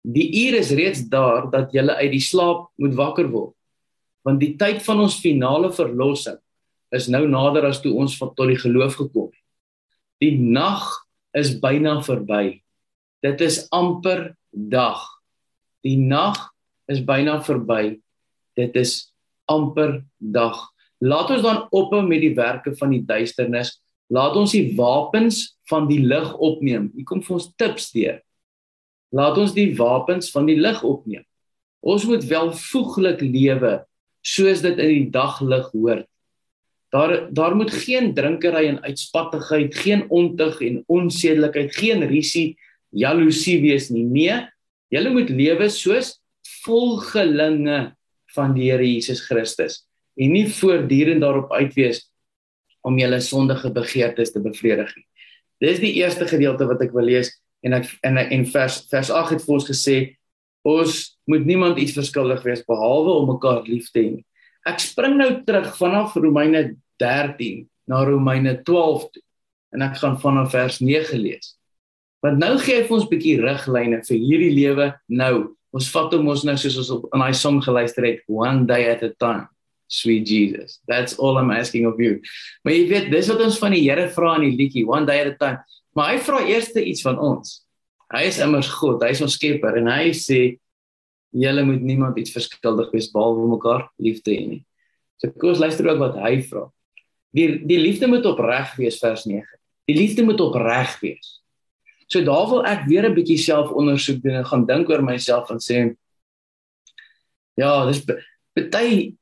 Die 0.05 0.29
uur 0.45 0.59
is 0.61 0.71
reeds 0.77 1.01
daar 1.11 1.49
dat 1.51 1.73
jy 1.75 1.83
uit 1.89 2.11
die 2.13 2.23
slaap 2.23 2.69
moet 2.79 2.95
wakker 2.95 3.27
word. 3.29 3.53
Want 4.29 4.43
die 4.43 4.53
tyd 4.61 4.83
van 4.85 5.01
ons 5.07 5.17
finale 5.23 5.71
verlossing 5.73 6.37
is 6.93 7.07
nou 7.09 7.23
nader 7.29 7.65
as 7.69 7.81
toe 7.81 7.95
ons 7.97 8.17
tot 8.19 8.45
die 8.49 8.59
geloof 8.61 8.99
gekom 8.99 9.31
het. 9.31 9.45
Die 10.21 10.35
nag 10.37 10.85
is 11.37 11.55
byna 11.61 11.97
verby. 12.05 12.59
Dit 13.25 13.41
is 13.41 13.63
amper 13.73 14.35
dag. 14.51 15.01
Die 15.85 15.97
nag 15.97 16.37
is 16.91 17.01
byna 17.05 17.39
verby. 17.45 17.97
Dit 18.57 18.77
is 18.77 19.09
amper 19.49 20.03
dag. 20.19 20.61
Laat 21.01 21.33
ons 21.33 21.45
dan 21.45 21.65
ophou 21.73 22.03
met 22.05 22.21
die 22.21 22.35
werke 22.37 22.75
van 22.77 22.93
die 22.93 23.01
duisternis. 23.07 23.79
Laat 24.13 24.37
ons 24.37 24.53
die 24.53 24.75
wapens 24.77 25.55
van 25.71 25.89
die 25.89 26.01
lig 26.05 26.33
opneem. 26.37 26.91
Hier 26.93 27.07
kom 27.07 27.25
vir 27.25 27.39
ons 27.39 27.49
tips 27.57 27.89
deur. 27.95 28.21
Laat 29.15 29.41
ons 29.41 29.57
die 29.57 29.71
wapens 29.77 30.29
van 30.33 30.49
die 30.49 30.59
lig 30.59 30.83
opneem. 30.85 31.25
Ons 31.81 32.05
moet 32.05 32.25
welvoeglik 32.29 33.23
lewe 33.25 33.79
soos 34.25 34.63
dit 34.65 34.77
in 34.77 34.93
die 34.93 35.09
daglig 35.13 35.69
hoort. 35.73 36.07
Daar 36.89 37.29
daar 37.33 37.55
moet 37.55 37.71
geen 37.71 38.13
drinkery 38.17 38.65
en 38.67 38.81
uitspattigheid, 38.81 39.75
geen 39.75 40.05
ontug 40.09 40.61
en 40.65 40.83
onsedelikheid, 40.87 41.75
geen 41.75 42.07
risie, 42.09 42.57
jaloesie 42.89 43.59
wees 43.61 43.89
nie. 43.93 44.03
Nee, 44.03 44.39
julle 44.89 45.13
moet 45.13 45.29
lewe 45.29 45.69
soos 45.69 46.17
volgelinge 46.65 47.93
van 48.33 48.55
die 48.57 48.71
Here 48.71 48.85
Jesus 48.85 49.21
Christus 49.27 49.83
en 50.19 50.33
nie 50.33 50.47
voortdurend 50.51 51.21
daarop 51.23 51.53
uitwees 51.53 52.03
om 52.81 52.97
julle 52.99 53.19
sondige 53.23 53.71
begeertes 53.71 54.33
te 54.33 54.41
bevredig 54.43 54.91
nie. 54.95 55.05
Dis 55.59 55.81
die 55.83 55.93
eerste 55.99 56.27
gedeelte 56.27 56.67
wat 56.67 56.81
ek 56.83 56.93
wil 56.95 57.07
lees 57.07 57.31
en 57.65 57.75
ek 57.77 57.89
en 58.07 58.19
in 58.31 58.45
vers 58.49 58.81
vers 58.91 59.11
8 59.11 59.35
het 59.35 59.45
vir 59.45 59.55
ons 59.57 59.67
gesê 59.67 59.97
ons 60.67 60.95
moet 61.29 61.45
niemand 61.45 61.79
iets 61.79 61.95
verskuldig 61.97 62.43
wees 62.43 62.65
behalwe 62.67 63.13
om 63.21 63.31
mekaar 63.33 63.63
lief 63.67 63.91
te 63.93 64.03
hê. 64.03 64.17
Ek 64.67 64.81
spring 64.83 65.15
nou 65.17 65.29
terug 65.47 65.71
vanaf 65.77 66.17
Romeine 66.19 66.75
13 66.99 67.63
na 67.87 68.03
Romeine 68.05 68.59
12 68.63 69.07
toe 69.13 69.23
en 69.75 69.85
ek 69.85 70.01
gaan 70.01 70.17
vanaf 70.19 70.51
vers 70.51 70.81
9 70.81 71.21
lees. 71.21 71.55
Want 72.23 72.41
nou 72.41 72.57
gee 72.59 72.81
hy 72.81 72.83
vir 72.87 72.97
ons 72.97 73.05
'n 73.05 73.13
bietjie 73.13 73.39
riglyne 73.39 74.03
vir 74.03 74.17
hierdie 74.17 74.55
lewe 74.55 74.93
nou 75.07 75.55
Ons 75.75 75.89
vat 75.93 76.13
hom 76.15 76.29
ons 76.31 76.43
nou 76.47 76.55
soos 76.57 76.77
ons 76.81 76.91
op 76.95 77.07
in 77.13 77.21
daai 77.21 77.37
song 77.37 77.59
geluister 77.61 78.05
het, 78.07 78.21
one 78.25 78.65
day 78.69 78.89
at 78.89 79.03
a 79.05 79.11
time. 79.21 79.45
Sweet 79.89 80.27
Jesus. 80.29 80.79
That's 80.89 81.17
all 81.17 81.37
I'm 81.37 81.51
asking 81.53 81.87
of 81.89 82.01
you. 82.01 82.19
Maar 82.65 82.75
jy 82.75 82.83
weet, 82.89 83.09
dis 83.13 83.29
wat 83.31 83.41
ons 83.45 83.57
van 83.61 83.73
die 83.73 83.83
Here 83.85 84.07
vra 84.13 84.35
in 84.37 84.47
die 84.49 84.57
liedjie, 84.57 84.85
one 84.89 85.05
day 85.09 85.21
at 85.23 85.33
a 85.33 85.37
time. 85.37 85.81
Maar 85.97 86.13
hy 86.13 86.19
vra 86.25 86.41
eers 86.45 86.69
iets 86.77 87.05
van 87.05 87.17
ons. 87.21 87.59
Hy 88.09 88.23
is 88.25 88.39
immers 88.41 88.69
God, 88.73 89.03
hy 89.05 89.13
is 89.13 89.21
ons 89.21 89.35
skepper 89.37 89.77
en 89.77 89.89
hy 89.91 90.09
sê 90.17 90.39
julle 91.35 91.61
moet 91.65 91.83
niemand 91.85 92.17
iets 92.17 92.33
verskuldig 92.33 92.89
wees 92.93 93.11
behalwe 93.13 93.45
mekaar 93.51 93.85
lief 94.01 94.23
te 94.25 94.33
hê 94.33 94.47
nie. 94.47 94.63
So 95.21 95.29
kom 95.35 95.53
ons 95.53 95.61
luister 95.61 95.85
ook 95.91 96.01
wat 96.01 96.17
hy 96.23 96.39
vra. 96.47 96.65
Die 97.37 97.59
die 97.69 97.77
liefde 97.77 98.09
moet 98.09 98.25
opreg 98.25 98.73
wees 98.79 98.97
vers 99.01 99.27
9. 99.29 99.45
Die 99.89 99.97
liefde 99.97 100.25
moet 100.25 100.41
opreg 100.41 100.97
wees. 101.03 101.37
So 102.09 102.25
daar 102.25 102.49
wil 102.49 102.65
ek 102.65 102.87
weer 102.89 103.05
'n 103.05 103.13
bietjie 103.13 103.37
selfondersoek 103.37 104.23
doen 104.23 104.41
en 104.41 104.45
gaan 104.45 104.65
dink 104.65 104.89
oor 104.89 105.03
myself 105.05 105.51
en 105.51 105.61
sê 105.61 105.95
ja, 107.57 107.85
dis 107.85 108.01
baie 108.55 109.13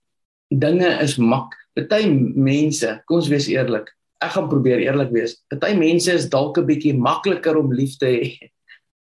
dinge 0.50 0.90
is 1.04 1.18
mak. 1.18 1.52
Party 1.76 2.08
mense, 2.08 3.04
kom 3.06 3.20
ons 3.20 3.28
wees 3.28 3.48
eerlik. 3.50 3.92
Ek 4.22 4.32
gaan 4.32 4.48
probeer 4.50 4.80
eerlik 4.80 5.12
wees. 5.12 5.44
Party 5.50 5.76
mense 5.76 6.08
is 6.14 6.30
dalk 6.30 6.58
'n 6.58 6.66
bietjie 6.66 6.96
makliker 6.96 7.58
om 7.58 7.74
lief 7.74 7.98
te 7.98 8.06
hê 8.06 8.50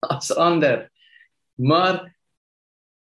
as 0.02 0.32
ander. 0.32 0.90
Maar 1.56 2.16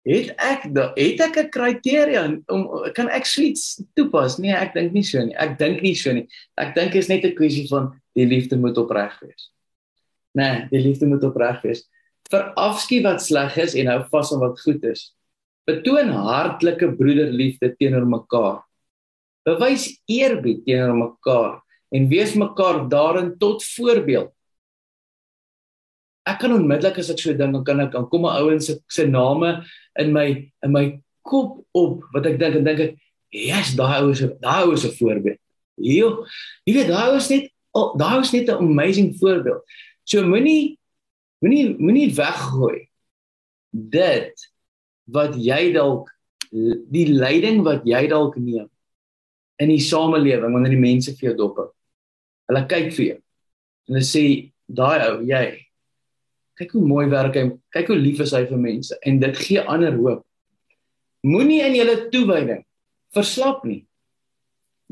het 0.03 0.33
ek 0.35 0.67
het 0.67 1.19
ek 1.23 1.37
'n 1.37 1.49
kriteria 1.49 2.23
om 2.47 2.91
kan 2.93 3.09
ek 3.09 3.25
suits 3.25 3.81
toepas? 3.95 4.37
Nee, 4.37 4.51
ek 4.51 4.73
dink 4.73 4.91
nie 4.91 5.03
so 5.03 5.23
nie. 5.23 5.35
Ek 5.35 5.57
dink 5.57 5.81
nie 5.81 5.95
so 5.95 6.11
nie. 6.11 6.27
Ek 6.57 6.75
dink 6.75 6.95
is 6.95 7.07
net 7.07 7.23
'n 7.23 7.35
kwessie 7.35 7.67
van 7.67 8.01
die 8.13 8.25
liefde 8.25 8.57
moet 8.57 8.77
opreg 8.77 9.19
wees. 9.21 9.51
Nee, 10.33 10.67
die 10.71 10.79
liefde 10.79 11.05
moet 11.05 11.23
opreg 11.23 11.61
wees. 11.61 11.87
Vir 12.29 12.53
afskie 12.57 13.01
wat 13.03 13.21
sleg 13.21 13.57
is 13.57 13.75
en 13.75 13.87
hou 13.87 14.03
vas 14.11 14.33
aan 14.33 14.39
wat 14.39 14.59
goed 14.59 14.83
is. 14.83 15.13
Betoon 15.65 16.09
hartlike 16.09 16.95
broederliefde 16.97 17.75
teenoor 17.79 18.05
mekaar. 18.05 18.63
Bewys 19.45 20.01
eerbied 20.05 20.65
teenoor 20.65 20.95
mekaar 20.95 21.61
en 21.93 22.09
wees 22.09 22.33
mekaar 22.33 22.89
daarin 22.89 23.37
tot 23.37 23.63
voorbeeld. 23.63 24.31
Ek 26.25 26.39
kan 26.39 26.53
onmiddellik 26.55 26.99
as 26.99 27.09
ek 27.11 27.19
so 27.19 27.33
dink, 27.33 27.53
dan 27.53 27.63
kan 27.67 27.81
ek 27.83 27.91
dan 27.91 28.07
kom 28.11 28.23
my 28.23 28.35
ouens 28.39 28.67
se 28.69 28.77
se 28.89 29.05
name 29.07 29.63
in 29.99 30.13
my 30.13 30.27
in 30.63 30.71
my 30.71 30.85
kop 31.27 31.63
op 31.75 32.03
wat 32.13 32.27
ek 32.29 32.39
dink 32.39 32.55
en 32.59 32.63
dink 32.63 32.79
ek, 32.79 32.93
"Yes, 33.31 33.75
daai 33.75 34.01
ou 34.01 34.11
is 34.11 34.21
daai 34.21 34.63
ou 34.63 34.73
is 34.73 34.85
'n 34.85 34.95
voorbeeld." 34.95 35.39
Jo, 35.77 36.25
jy 36.65 36.73
weet 36.73 36.87
daai 36.87 37.09
ou 37.11 37.17
is 37.17 37.29
net 37.29 37.49
daai 37.73 38.15
ou 38.15 38.21
is 38.21 38.33
net 38.33 38.49
'n 38.49 38.57
amazing 38.57 39.15
voorbeeld. 39.19 39.61
So 40.05 40.23
moenie 40.23 40.77
moenie 41.41 41.75
moenie 41.77 42.15
weggooi 42.15 42.87
dit 43.73 44.49
wat 45.11 45.35
jy 45.35 45.73
dalk 45.73 46.09
die 46.51 47.07
leiding 47.09 47.63
wat 47.65 47.83
jy 47.85 48.07
dalk 48.07 48.37
neem 48.37 48.69
in 49.59 49.69
die 49.69 49.81
samelewing 49.81 50.53
wanneer 50.53 50.75
die 50.75 50.81
mense 50.81 51.13
vir 51.17 51.31
jou 51.31 51.35
dop 51.37 51.57
hou. 51.57 51.69
Hulle 52.49 52.63
kyk 52.69 52.91
vir 52.93 53.05
jou. 53.05 53.19
En 53.87 53.97
hulle 53.97 54.07
sê 54.07 54.25
daai 54.67 54.99
ou, 55.09 55.21
jy 55.27 55.43
kyk 56.59 56.75
hoe 56.77 56.83
mooi 56.85 57.07
werk 57.11 57.37
hy, 57.39 57.47
kyk 57.73 57.89
hoe 57.91 57.97
lief 57.97 58.21
is 58.23 58.33
hy 58.35 58.43
vir 58.49 58.61
mense 58.61 58.97
en 59.01 59.19
dit 59.21 59.41
gee 59.41 59.63
ander 59.63 59.95
hoop. 59.97 60.21
Moenie 61.23 61.61
in 61.65 61.77
julle 61.77 61.97
toewyding 62.13 62.63
verslap 63.15 63.63
nie. 63.67 63.83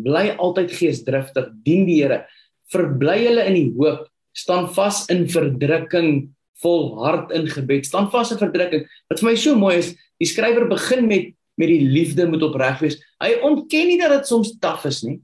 Bly 0.01 0.31
altyd 0.39 0.71
geesdriftig, 0.73 1.51
dien 1.65 1.83
die 1.85 1.99
Here, 1.99 2.23
verbly 2.71 3.17
julle 3.25 3.45
in 3.49 3.57
die 3.57 3.73
hoop, 3.75 4.07
staan 4.37 4.69
vas 4.73 5.03
in 5.11 5.25
verdrukking 5.29 6.31
volhard 6.61 7.33
in 7.35 7.49
gebed. 7.51 7.85
Staan 7.85 8.09
vas 8.13 8.31
in 8.33 8.39
verdrukking. 8.39 8.85
Wat 9.11 9.21
vir 9.21 9.29
my 9.29 9.35
so 9.39 9.57
mooi 9.59 9.75
is, 9.81 9.91
die 10.21 10.29
skrywer 10.29 10.69
begin 10.71 11.07
met 11.09 11.31
met 11.59 11.69
die 11.69 11.83
liefde 11.83 12.25
moet 12.25 12.41
opreg 12.41 12.79
wees. 12.81 12.95
Hy 13.21 13.35
ontken 13.45 13.89
nie 13.91 13.97
dat 13.99 14.13
dit 14.15 14.29
soms 14.29 14.53
taaf 14.63 14.85
is 14.89 15.01
nie. 15.05 15.19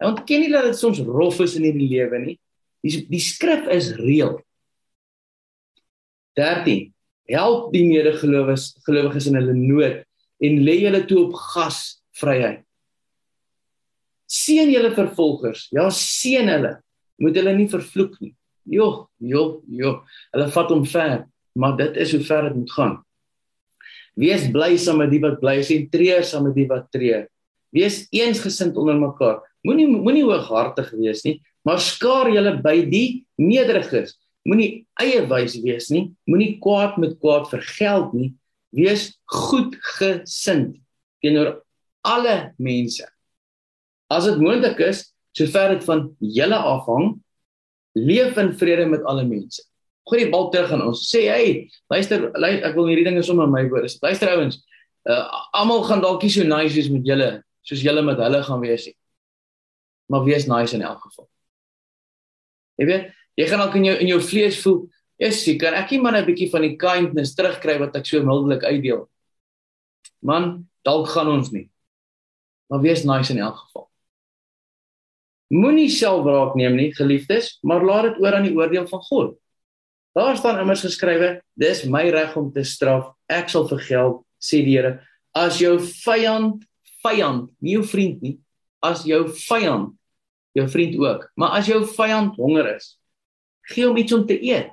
Hy 0.00 0.12
ontken 0.12 0.40
nie 0.40 0.52
dat 0.52 0.68
dit 0.68 0.78
soms 0.78 1.00
rof 1.04 1.42
is 1.44 1.56
in 1.58 1.66
hierdie 1.66 1.88
lewe 1.90 2.20
nie. 2.22 2.36
Die 2.86 3.02
die 3.10 3.20
skrif 3.20 3.66
is 3.74 3.90
reël. 3.98 4.38
13. 6.38 6.88
Help 7.28 7.72
die 7.74 7.84
medegelowiges 7.88 8.70
gelowiges 8.86 9.28
in 9.28 9.36
hulle 9.40 9.56
nood 9.58 10.04
en 10.44 10.60
lê 10.64 10.78
hulle 10.84 11.02
toe 11.08 11.24
op 11.26 11.36
gasvryheid. 11.52 12.62
Seën 14.28 14.68
julle 14.70 14.92
vervolgers. 14.96 15.66
Ja, 15.74 15.88
seën 15.92 16.48
hulle. 16.52 16.76
Moet 17.18 17.40
hulle 17.40 17.54
nie 17.56 17.68
vervloek 17.72 18.18
nie. 18.22 18.34
Jo, 18.68 19.08
jo, 19.18 19.62
jo. 19.72 19.94
Hulle 20.34 20.48
vat 20.54 20.72
hom 20.74 20.84
ver, 20.88 21.22
maar 21.58 21.76
dit 21.80 21.96
is 22.04 22.12
hoe 22.14 22.22
ver 22.24 22.48
dit 22.50 22.58
moet 22.60 22.74
gaan. 22.76 22.96
Wees 24.18 24.48
bly 24.52 24.74
saam 24.80 25.00
met 25.02 25.12
die 25.12 25.20
wat 25.22 25.38
bly 25.40 25.58
is 25.62 25.70
en 25.74 25.86
treur 25.92 26.24
saam 26.26 26.48
met 26.48 26.56
die 26.58 26.66
wat 26.70 26.88
treur. 26.94 27.26
Wees 27.74 28.02
eensgesind 28.14 28.76
onder 28.80 28.98
mekaar. 28.98 29.40
Moenie 29.66 29.86
moenie 29.90 30.24
hooghartig 30.26 30.90
wees 30.98 31.24
nie, 31.26 31.38
maar 31.66 31.80
skaar 31.82 32.30
julle 32.32 32.56
by 32.62 32.76
die 32.90 33.24
nederiges. 33.40 34.16
Moenie 34.46 34.86
eie 35.00 35.24
wys 35.28 35.56
wees 35.62 35.88
nie. 35.94 36.08
Moenie 36.30 36.56
kwaad 36.62 36.98
met 37.00 37.18
kwaad 37.22 37.48
vergeld 37.50 38.12
nie. 38.16 38.32
Wees 38.74 39.10
goedgesind 39.32 40.76
teenoor 41.24 41.56
alle 42.06 42.52
mense. 42.62 43.06
As 44.12 44.28
dit 44.28 44.38
moontlik 44.40 44.78
is, 44.84 45.08
sover 45.36 45.74
dit 45.74 45.84
van 45.84 46.06
julle 46.18 46.58
afhang, 46.70 47.16
leef 47.98 48.38
in 48.40 48.54
vrede 48.58 48.86
met 48.88 49.04
alle 49.08 49.24
mense. 49.28 49.62
Gooi 50.08 50.24
die 50.24 50.30
bal 50.32 50.48
terug 50.52 50.72
aan 50.72 50.86
ons. 50.86 51.04
Sê 51.10 51.26
hey, 51.28 51.50
luister, 51.92 52.30
luister 52.32 52.70
ek 52.70 52.78
wil 52.78 52.88
hierdie 52.88 53.04
dinge 53.08 53.24
sommer 53.26 53.50
my 53.50 53.66
woorde. 53.68 53.90
Luister 54.04 54.32
ouens, 54.32 54.62
uh, 55.08 55.26
almal 55.56 55.84
gaan 55.88 56.04
dalk 56.04 56.24
nie 56.24 56.32
so 56.32 56.46
nice 56.46 56.76
wees 56.76 56.88
met 56.92 57.06
julle 57.08 57.30
soos 57.68 57.84
julle 57.84 58.02
met 58.04 58.20
hulle 58.22 58.40
gaan 58.46 58.62
wees 58.64 58.86
nie. 58.88 58.96
Maar 60.08 60.24
wees 60.24 60.46
nice 60.48 60.76
in 60.76 60.84
elk 60.88 61.02
geval. 61.04 61.28
Jy 62.80 62.86
weet, 62.88 63.08
jy 63.38 63.46
gaan 63.46 63.62
dalk 63.62 63.76
in 63.78 63.86
jou 63.86 63.96
in 64.02 64.10
jou 64.10 64.20
vlees 64.20 64.58
voel, 64.62 64.88
"Yes, 65.18 65.46
ek 65.48 65.60
kan 65.60 65.74
ek 65.74 65.90
nie 65.90 66.00
maar 66.00 66.16
'n 66.16 66.26
bietjie 66.26 66.50
van 66.50 66.62
die 66.62 66.76
kindness 66.76 67.34
terugkry 67.34 67.78
wat 67.78 67.96
ek 67.96 68.06
so 68.06 68.22
mildelik 68.22 68.64
uitdeel." 68.64 69.08
Man, 70.22 70.68
dalk 70.84 71.08
gaan 71.08 71.28
ons 71.28 71.52
nie. 71.52 71.70
Maar 72.68 72.80
wees 72.80 73.04
nice 73.04 73.30
in 73.30 73.38
elk 73.38 73.56
geval. 73.56 73.88
Moenie 75.48 75.88
selfwraak 75.88 76.54
neem 76.54 76.76
nie, 76.76 76.92
geliefdes, 76.92 77.58
maar 77.62 77.84
laat 77.84 78.02
dit 78.02 78.20
oor 78.20 78.34
aan 78.34 78.44
die 78.44 78.54
oordeel 78.54 78.86
van 78.86 79.00
God. 79.00 79.38
Daar 80.14 80.36
staan 80.36 80.58
immers 80.60 80.82
geskrywe: 80.82 81.40
"Dis 81.56 81.84
my 81.84 82.10
reg 82.10 82.36
om 82.36 82.52
te 82.52 82.64
straf, 82.64 83.14
ek 83.28 83.48
sal 83.48 83.68
vergeld," 83.68 84.24
sê 84.40 84.64
die 84.64 84.76
Here. 84.76 85.00
As 85.34 85.58
jou 85.58 85.78
vyand, 85.78 86.64
vyand, 87.02 87.50
nie 87.60 87.72
jou 87.72 87.84
vriend 87.84 88.22
nie, 88.22 88.38
as 88.82 89.04
jou 89.04 89.28
vyand, 89.28 89.94
jou 90.52 90.68
vriend 90.68 90.96
ook, 90.98 91.30
maar 91.36 91.50
as 91.58 91.66
jou 91.66 91.84
vyand 91.86 92.34
honger 92.36 92.76
is, 92.76 92.97
gee 93.68 93.86
hom 93.86 93.96
iets 94.00 94.14
om 94.16 94.26
te 94.26 94.36
eet. 94.36 94.72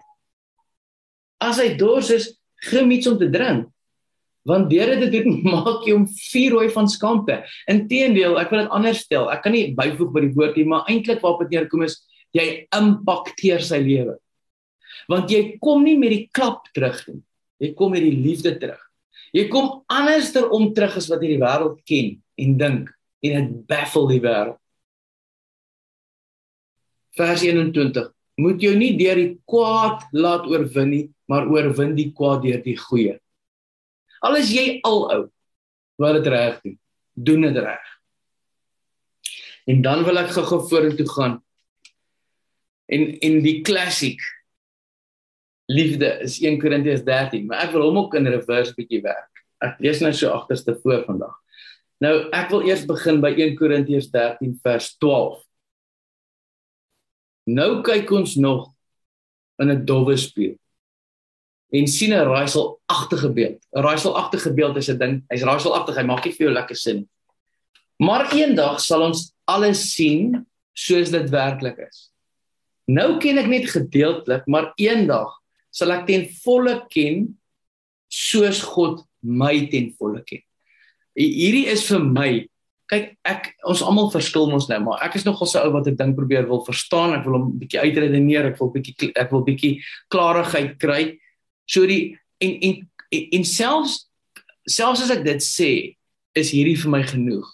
As 1.43 1.59
hy 1.61 1.73
dors 1.79 2.09
is, 2.15 2.29
gee 2.65 2.81
hom 2.81 2.93
iets 2.95 3.09
om 3.11 3.17
te 3.19 3.29
drink 3.31 3.71
want 4.45 4.69
deur 4.69 4.91
dit 4.93 4.99
te 5.01 5.23
doen 5.23 5.39
maak 5.55 5.85
jy 5.87 5.95
hom 5.95 6.05
vuur 6.05 6.55
rooi 6.55 6.67
van 6.73 6.89
skaamte. 6.89 7.39
Inteendeel, 7.71 8.37
ek 8.41 8.51
wil 8.53 8.63
dit 8.63 8.75
anders 8.77 9.01
stel. 9.05 9.29
Ek 9.33 9.41
kan 9.45 9.55
nie 9.55 9.71
byvoeg 9.77 10.11
by 10.13 10.25
die 10.27 10.33
woord 10.37 10.59
nie, 10.59 10.67
maar 10.69 10.89
eintlik 10.91 11.23
waarop 11.23 11.45
dit 11.45 11.55
neerkom 11.57 11.85
is 11.87 11.97
jy 12.35 12.45
impakteer 12.75 13.63
sy 13.65 13.79
lewe. 13.83 14.17
Want 15.11 15.31
jy 15.33 15.57
kom 15.63 15.83
nie 15.85 15.95
met 15.99 16.13
die 16.13 16.25
klap 16.35 16.67
terug 16.75 17.01
nie. 17.09 17.21
Jy 17.63 17.71
kom 17.77 17.95
met 17.95 18.03
die 18.05 18.13
liefde 18.13 18.53
terug. 18.59 18.81
Jy 19.35 19.47
kom 19.51 19.81
anderster 19.91 20.47
om 20.53 20.69
terug 20.75 20.99
as 20.99 21.09
wat 21.11 21.23
hierdie 21.23 21.41
wêreld 21.41 21.81
ken 21.87 22.13
en 22.39 22.57
dink 22.59 22.91
en 23.25 23.33
dit 23.49 23.55
baffle 23.69 24.05
die 24.11 24.21
wêreld. 24.23 24.59
Vers 27.15 27.43
21 27.47 28.11
Moet 28.41 28.63
jou 28.63 28.73
nie 28.75 28.93
deur 28.99 29.19
die 29.19 29.35
kwaad 29.47 30.03
laat 30.15 30.47
oorwin 30.49 30.89
nie, 30.91 31.03
maar 31.31 31.47
oorwin 31.47 31.95
die 31.95 32.09
kwaad 32.15 32.43
deur 32.43 32.61
die 32.63 32.77
goeie. 32.79 33.15
Al 34.25 34.39
is 34.41 34.51
jy 34.51 34.79
al 34.87 35.03
oud, 35.13 35.31
wat 36.01 36.17
dit 36.19 36.31
reg 36.33 36.59
doen, 36.63 36.77
doen 37.13 37.47
dit 37.47 37.59
reg. 37.63 37.91
En 39.65 39.81
dan 39.85 40.03
wil 40.05 40.19
ek 40.21 40.33
gou-gou 40.35 40.61
vorentoe 40.69 41.07
gaan. 41.09 41.39
En 42.91 43.07
en 43.25 43.39
die 43.41 43.59
klassiek 43.65 44.21
liefde 45.71 46.11
is 46.25 46.37
1 46.43 46.59
Korintiërs 46.61 47.01
13, 47.05 47.47
maar 47.49 47.63
ek 47.65 47.73
wil 47.73 47.87
hom 47.87 48.03
ook 48.03 48.19
in 48.19 48.29
reverse 48.29 48.75
bietjie 48.77 49.01
werk. 49.05 49.45
Ek 49.65 49.79
lees 49.81 50.01
nou 50.03 50.11
so 50.13 50.29
agterste 50.35 50.75
voor 50.83 51.01
vandag. 51.07 51.33
Nou, 52.03 52.13
ek 52.35 52.51
wil 52.51 52.67
eers 52.67 52.83
begin 52.85 53.21
by 53.23 53.31
1 53.33 53.55
Korintiërs 53.57 54.11
13 54.13 54.57
vers 54.61 54.91
12. 55.01 55.39
Nou 57.45 57.81
kyk 57.85 58.09
ons 58.11 58.35
nog 58.35 58.71
in 59.61 59.71
'n 59.71 59.85
dowwe 59.85 60.17
spieël 60.17 60.57
en 61.75 61.87
sien 61.87 62.13
'n 62.13 62.27
raaiselagtige 62.27 63.29
beeld. 63.33 63.59
'n 63.73 63.81
Raaiselagtige 63.81 64.53
beeld 64.53 64.75
is 64.77 64.89
'n 64.89 64.97
ding. 64.97 65.23
Hy's 65.29 65.43
raaiselagtig, 65.43 65.95
hy 65.95 66.03
maak 66.03 66.25
nie 66.25 66.33
vir 66.33 66.47
jou 66.47 66.53
lekker 66.53 66.75
sin. 66.75 67.09
Maar 67.99 68.33
eendag 68.33 68.79
sal 68.79 69.01
ons 69.01 69.33
alles 69.45 69.93
sien 69.93 70.45
soos 70.73 71.09
dit 71.09 71.29
werklik 71.29 71.77
is. 71.77 72.11
Nou 72.87 73.17
ken 73.19 73.37
ek 73.37 73.47
net 73.47 73.69
gedeeltelik, 73.69 74.47
maar 74.47 74.73
eendag 74.77 75.31
sal 75.71 75.91
ek 75.91 76.05
ten 76.07 76.27
volle 76.43 76.85
ken 76.89 77.37
soos 78.07 78.61
God 78.61 79.05
my 79.21 79.67
ten 79.71 79.93
volle 79.97 80.23
ken. 80.23 80.43
Hierdie 81.15 81.67
is 81.71 81.85
vir 81.87 81.99
my 81.99 82.47
kyk 82.91 83.15
ek 83.25 83.49
ons 83.65 83.81
almal 83.85 84.11
verskil 84.13 84.47
mos 84.51 84.67
nou 84.69 84.77
maar 84.85 85.03
ek 85.07 85.17
is 85.19 85.25
nogal 85.25 85.49
so 85.49 85.61
ou 85.65 85.73
wat 85.73 85.89
ek 85.89 85.97
dink 85.99 86.17
probeer 86.17 86.47
wil 86.49 86.63
verstaan. 86.67 87.15
Ek 87.17 87.25
wil 87.25 87.39
hom 87.39 87.51
bietjie 87.59 87.81
uitredeneer 87.81 88.51
ek 88.51 88.59
wil 88.61 88.71
bietjie 88.75 89.11
ek 89.17 89.33
wil 89.33 89.45
bietjie 89.47 89.73
klarigheid 90.13 90.77
kry. 90.81 91.01
So 91.69 91.87
die 91.89 92.15
en 92.43 92.55
en 92.61 92.79
en, 93.09 93.27
en 93.39 93.45
selfs 93.47 94.05
selfs 94.69 95.05
as 95.05 95.13
ek 95.13 95.25
dit 95.25 95.43
sê 95.45 95.71
is 96.35 96.53
hierdie 96.53 96.77
vir 96.77 96.93
my 96.93 97.03
genoeg. 97.07 97.45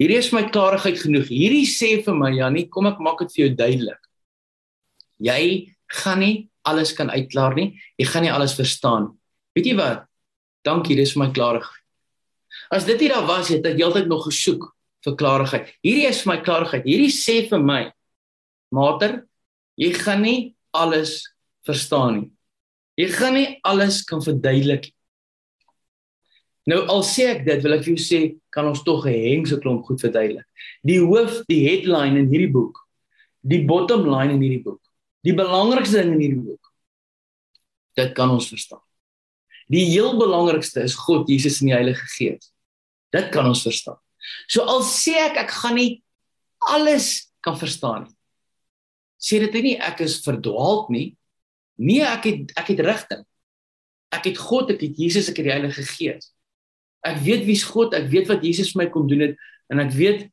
Hierdie 0.00 0.20
is 0.20 0.30
vir 0.30 0.42
my 0.42 0.48
klarigheid 0.52 0.98
genoeg. 1.00 1.30
Hierdie 1.32 1.66
sê 1.70 1.96
vir 2.04 2.18
my 2.18 2.34
Jannie 2.36 2.68
kom 2.70 2.88
ek 2.90 3.00
maak 3.02 3.22
dit 3.24 3.36
vir 3.36 3.46
jou 3.46 3.52
duidelik. 3.58 4.02
Jy 5.24 5.42
gaan 6.02 6.20
nie 6.20 6.34
alles 6.66 6.92
kan 6.92 7.08
uitklaar 7.10 7.54
nie. 7.56 7.72
Jy 7.96 8.10
gaan 8.10 8.26
nie 8.26 8.34
alles 8.34 8.54
verstaan 8.58 9.14
weet 9.56 9.72
jy 9.72 9.76
wat? 9.78 10.04
Dankie 10.66 10.96
dis 10.98 11.14
vir 11.16 11.24
my 11.24 11.30
klarigheid. 11.32 11.82
As 12.74 12.84
dit 12.84 13.00
nie 13.00 13.10
daar 13.12 13.26
was 13.28 13.48
het 13.52 13.64
ek 13.66 13.78
heeltyd 13.80 14.08
nog 14.10 14.26
gesoek 14.28 14.68
vir 15.06 15.16
klarigheid. 15.20 15.70
Hierdie 15.86 16.08
is 16.10 16.22
vir 16.24 16.32
my 16.32 16.38
klarigheid. 16.42 16.86
Hierdie 16.86 17.14
sê 17.14 17.38
vir 17.50 17.62
my 17.62 17.82
Mater, 18.74 19.20
jy 19.78 19.92
gaan 19.94 20.24
nie 20.26 20.38
alles 20.74 21.20
verstaan 21.66 22.16
nie. 22.18 22.30
Jy 22.98 23.08
gaan 23.12 23.36
nie 23.36 23.48
alles 23.66 24.02
kan 24.08 24.24
verduidelik 24.24 24.88
nie. 24.88 24.94
Nou 26.66 26.80
al 26.90 27.04
sê 27.06 27.28
ek 27.30 27.44
dit, 27.46 27.60
wil 27.62 27.76
ek 27.76 27.84
vir 27.86 27.92
jou 27.94 28.02
sê, 28.02 28.20
kan 28.50 28.66
ons 28.66 28.82
tog 28.82 29.06
'n 29.06 29.14
hengse 29.14 29.60
klomp 29.62 29.84
goed 29.86 30.02
verduidelik. 30.02 30.46
Die 30.82 30.98
hoof, 30.98 31.44
die 31.46 31.62
headline 31.62 32.18
in 32.18 32.26
hierdie 32.26 32.50
boek, 32.50 32.80
die 33.46 33.62
bottom 33.64 34.02
line 34.10 34.34
in 34.34 34.42
hierdie 34.42 34.64
boek, 34.64 34.82
die 35.22 35.34
belangrikste 35.34 36.02
ding 36.02 36.14
in 36.14 36.20
hierdie 36.20 36.42
boek. 36.42 36.72
Dit 37.94 38.14
kan 38.14 38.30
ons 38.30 38.48
verstaan. 38.48 38.82
Die 39.70 39.84
heel 39.84 40.18
belangrikste 40.18 40.82
is 40.82 40.94
God, 40.94 41.28
Jesus 41.28 41.60
en 41.60 41.70
die 41.70 41.74
Heilige 41.74 42.06
Gees. 42.16 42.52
Dit 43.14 43.30
kan 43.30 43.46
ons 43.46 43.62
verstaan. 43.62 43.98
So 44.48 44.66
al 44.66 44.84
sê 44.86 45.16
ek 45.26 45.40
ek 45.46 45.54
gaan 45.62 45.78
nie 45.78 45.90
alles 46.66 47.30
kan 47.44 47.58
verstaan 47.58 48.06
nie. 48.06 48.14
Sê 49.16 49.40
dit 49.42 49.58
nie 49.64 49.76
ek 49.80 50.02
is 50.04 50.20
verdwaald 50.24 50.90
nie. 50.92 51.08
Nee, 51.80 52.04
ek 52.04 52.28
het 52.28 52.54
ek 52.60 52.72
het 52.74 52.84
rigting. 52.86 53.24
Ek 54.14 54.30
het 54.30 54.38
God, 54.38 54.70
ek 54.72 54.84
het 54.86 54.98
Jesus, 55.00 55.28
ek 55.30 55.40
het 55.40 55.48
die 55.48 55.54
Heilige 55.54 55.84
Gees. 55.88 56.30
Ek 57.06 57.18
weet 57.24 57.44
wie's 57.46 57.64
God, 57.66 57.94
ek 57.96 58.08
weet 58.12 58.30
wat 58.30 58.44
Jesus 58.44 58.72
vir 58.72 58.84
my 58.84 58.88
kom 58.92 59.06
doen 59.10 59.28
het 59.28 59.36
en 59.72 59.82
ek 59.82 59.92
weet 59.96 60.26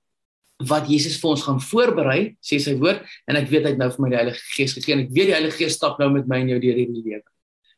wat 0.69 0.87
Jesus 0.87 1.17
vir 1.19 1.33
ons 1.33 1.43
gaan 1.43 1.59
voorberei, 1.59 2.19
sê 2.43 2.59
sy 2.61 2.75
woord, 2.79 3.01
en 3.27 3.39
ek 3.39 3.49
weet 3.49 3.65
hy 3.65 3.73
het 3.73 3.79
nou 3.81 3.89
vir 3.91 4.03
my 4.03 4.11
die 4.13 4.19
Heilige 4.19 4.43
Gees 4.53 4.75
gegee 4.77 4.95
en 4.95 5.03
ek 5.03 5.11
weet 5.15 5.31
die 5.31 5.35
Heilige 5.35 5.57
Gees 5.59 5.77
stap 5.79 5.99
nou 5.99 6.11
met 6.13 6.29
my 6.29 6.39
en 6.43 6.53
jou 6.53 6.59
deur 6.63 6.79
hierdie 6.79 7.03
lewe. 7.03 7.25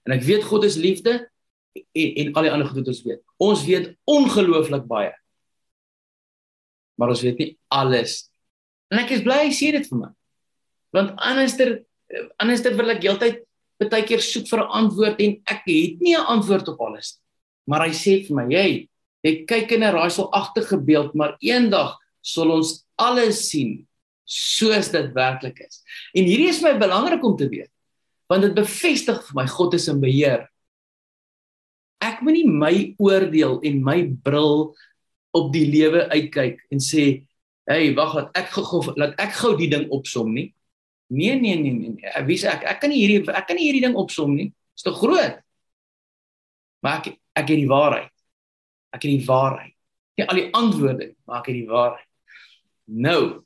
En 0.05 0.13
ek 0.13 0.25
weet 0.27 0.45
God 0.45 0.67
is 0.67 0.77
liefde 0.77 1.15
en, 1.15 2.09
en 2.21 2.33
al 2.35 2.47
die 2.47 2.51
ander 2.53 2.69
goed 2.69 2.83
wat 2.83 2.91
ons 2.91 3.01
weet. 3.07 3.21
Ons 3.41 3.63
weet 3.65 3.93
ongelooflik 4.11 4.85
baie 4.91 5.13
maar 6.95 7.11
ons 7.13 7.23
weet 7.25 7.41
nie 7.41 7.51
alles. 7.73 8.25
En 8.91 9.01
ek 9.01 9.11
is 9.17 9.25
bly 9.25 9.45
hy 9.45 9.51
sê 9.55 9.71
dit 9.75 9.87
vir 9.89 9.99
my. 9.99 10.11
Want 10.95 11.15
anderster 11.17 11.81
anderster 12.39 12.75
wil 12.77 12.93
ek 12.93 13.03
heeltyd 13.03 13.41
baie 13.91 14.05
keer 14.07 14.21
soek 14.23 14.47
vir 14.47 14.61
'n 14.63 14.71
antwoord 14.79 15.19
en 15.19 15.31
ek 15.45 15.63
het 15.67 16.01
nie 16.01 16.15
'n 16.15 16.29
antwoord 16.35 16.67
op 16.69 16.81
alles 16.81 17.17
nie. 17.17 17.23
Maar 17.67 17.87
hy 17.87 17.93
sê 17.93 18.25
vir 18.27 18.35
my, 18.35 18.45
"Jy, 18.49 18.89
jy 19.23 19.45
kyk 19.45 19.71
in 19.71 19.83
'n 19.83 19.93
raaiselagtige 19.93 20.77
beeld, 20.77 21.15
maar 21.15 21.37
eendag 21.41 21.97
sal 22.21 22.51
ons 22.51 22.85
alles 22.97 23.49
sien 23.49 23.87
soos 24.25 24.89
dit 24.89 25.13
werklik 25.13 25.59
is." 25.59 25.83
En 26.13 26.23
hierdie 26.23 26.49
is 26.49 26.61
my 26.61 26.77
belangrik 26.77 27.23
om 27.23 27.35
te 27.35 27.49
weet, 27.49 27.71
want 28.29 28.43
dit 28.43 28.53
bevestig 28.53 29.27
vir 29.27 29.35
my 29.35 29.47
God 29.47 29.73
is 29.73 29.87
in 29.87 29.99
beheer. 29.99 30.49
Ek 32.01 32.21
moenie 32.21 32.47
my 32.47 32.95
oordeel 32.97 33.59
en 33.61 33.83
my 33.83 34.13
bril 34.23 34.75
op 35.35 35.51
die 35.53 35.65
lewe 35.67 36.07
uitkyk 36.09 36.65
en 36.71 36.79
sê, 36.79 37.25
"Hey, 37.67 37.93
wag, 37.95 38.15
laat 38.15 38.37
ek 38.37 38.49
gou 38.55 38.93
laat 38.95 39.15
ek 39.19 39.33
gou 39.33 39.55
die 39.57 39.69
ding 39.69 39.89
opsom 39.89 40.33
nie." 40.33 40.53
Nee, 41.07 41.39
nee, 41.39 41.55
nee, 41.55 41.71
nee. 41.71 41.89
nee. 41.89 42.25
Wie 42.25 42.37
sê 42.37 42.49
ek 42.49 42.63
ek 42.63 42.79
kan 42.81 42.89
nie 42.89 43.05
hierdie 43.05 43.29
ek 43.29 43.47
kan 43.47 43.55
nie 43.55 43.67
hierdie 43.69 43.85
ding 43.85 43.95
opsom 43.95 44.35
nie. 44.35 44.49
Dit 44.49 44.81
is 44.81 44.83
te 44.83 44.91
groot. 44.91 45.39
Maar 46.81 46.99
ek 46.99 47.19
ek 47.35 47.47
het 47.49 47.59
die 47.59 47.69
waarheid. 47.69 48.13
Ek 48.93 49.01
het 49.03 49.11
die 49.11 49.25
waarheid. 49.27 49.73
Nie 50.17 50.27
al 50.27 50.39
die 50.39 50.49
antwoorde, 50.53 51.15
maar 51.27 51.41
ek 51.41 51.47
het 51.51 51.59
die 51.59 51.69
waarheid. 51.69 52.07
Nou 52.85 53.45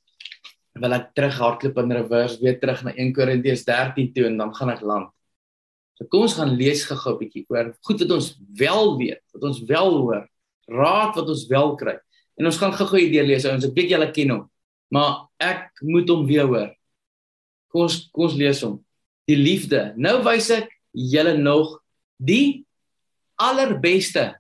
wil 0.79 0.95
ek 0.95 1.09
terug 1.17 1.37
hardloop 1.41 1.79
in 1.81 1.95
reverse 1.97 2.39
weer 2.39 2.59
terug 2.59 2.83
na 2.85 2.93
1 2.95 3.13
Korintiërs 3.15 3.65
13 3.67 4.13
toe 4.15 4.27
en 4.29 4.37
dan 4.39 4.53
gaan 4.55 4.71
ek 4.71 4.83
land. 4.85 5.09
So 5.99 6.07
kom 6.07 6.23
ons 6.23 6.37
gaan 6.37 6.53
lees 6.55 6.85
gou-gou 6.87 7.17
'n 7.17 7.19
bietjie 7.19 7.45
oor 7.51 7.73
goed 7.83 7.99
wat 7.99 8.11
ons 8.15 8.29
wel 8.55 8.97
weet, 8.97 9.23
wat 9.33 9.43
ons 9.43 9.59
wel 9.67 9.89
hoor 9.99 10.23
raad 10.69 11.17
wat 11.17 11.29
ons 11.31 11.47
wel 11.49 11.75
kry. 11.79 11.97
En 12.39 12.47
ons 12.49 12.57
gaan 12.57 12.73
gou-gou 12.73 13.01
hier 13.01 13.25
lees 13.27 13.45
ouens. 13.45 13.65
Ek 13.67 13.75
weet 13.75 13.93
julle 13.93 14.09
ken 14.15 14.33
hom. 14.33 14.43
Maar 14.93 15.27
ek 15.43 15.83
moet 15.85 16.09
hom 16.09 16.25
weer 16.29 16.47
hoor. 16.49 16.71
Kom 17.69 17.85
ons 17.85 18.01
kom 18.13 18.29
ons 18.29 18.37
lees 18.39 18.63
hom. 18.65 18.79
Die 19.29 19.37
liefde. 19.37 19.91
Nou 19.99 20.19
wys 20.25 20.49
ek 20.55 20.71
julle 20.95 21.35
nog 21.37 21.77
die 22.17 22.65
allerbeste. 23.39 24.31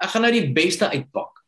Ek 0.00 0.12
gaan 0.12 0.24
nou 0.24 0.32
die 0.34 0.48
beste 0.54 0.88
uitpak. 0.92 1.40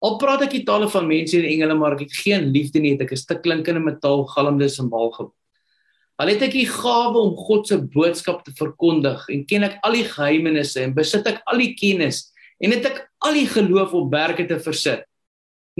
Al 0.00 0.16
praat 0.20 0.46
ek 0.46 0.54
die 0.56 0.64
tale 0.64 0.88
van 0.88 1.08
mense 1.08 1.36
en 1.36 1.48
engele 1.48 1.76
maar 1.76 1.96
ek 1.96 2.06
het 2.06 2.20
geen 2.22 2.46
liefde 2.54 2.80
nie, 2.80 2.94
het 2.94 3.04
ek 3.04 3.12
'n 3.12 3.20
stuk 3.20 3.42
klinkende 3.44 3.80
metaal 3.84 4.24
galmde 4.32 4.68
simbool 4.68 5.12
ge 5.12 5.28
Al 6.20 6.28
het 6.34 6.42
ek 6.44 6.52
die 6.52 6.68
gawe 6.68 7.16
om 7.16 7.36
God 7.38 7.70
se 7.70 7.78
boodskap 7.80 8.42
te 8.44 8.52
verkondig 8.58 9.22
en 9.32 9.44
ken 9.48 9.64
ek 9.70 9.78
al 9.86 9.94
die 9.96 10.04
geheimenisse 10.04 10.82
en 10.84 10.92
besit 10.96 11.24
ek 11.30 11.38
al 11.48 11.62
die 11.62 11.72
kennis 11.78 12.26
en 12.60 12.74
het 12.74 12.90
ek 12.90 12.98
al 13.24 13.38
die 13.38 13.46
geloof 13.48 13.94
op 13.96 14.10
berge 14.12 14.44
te 14.48 14.58
versit. 14.60 15.06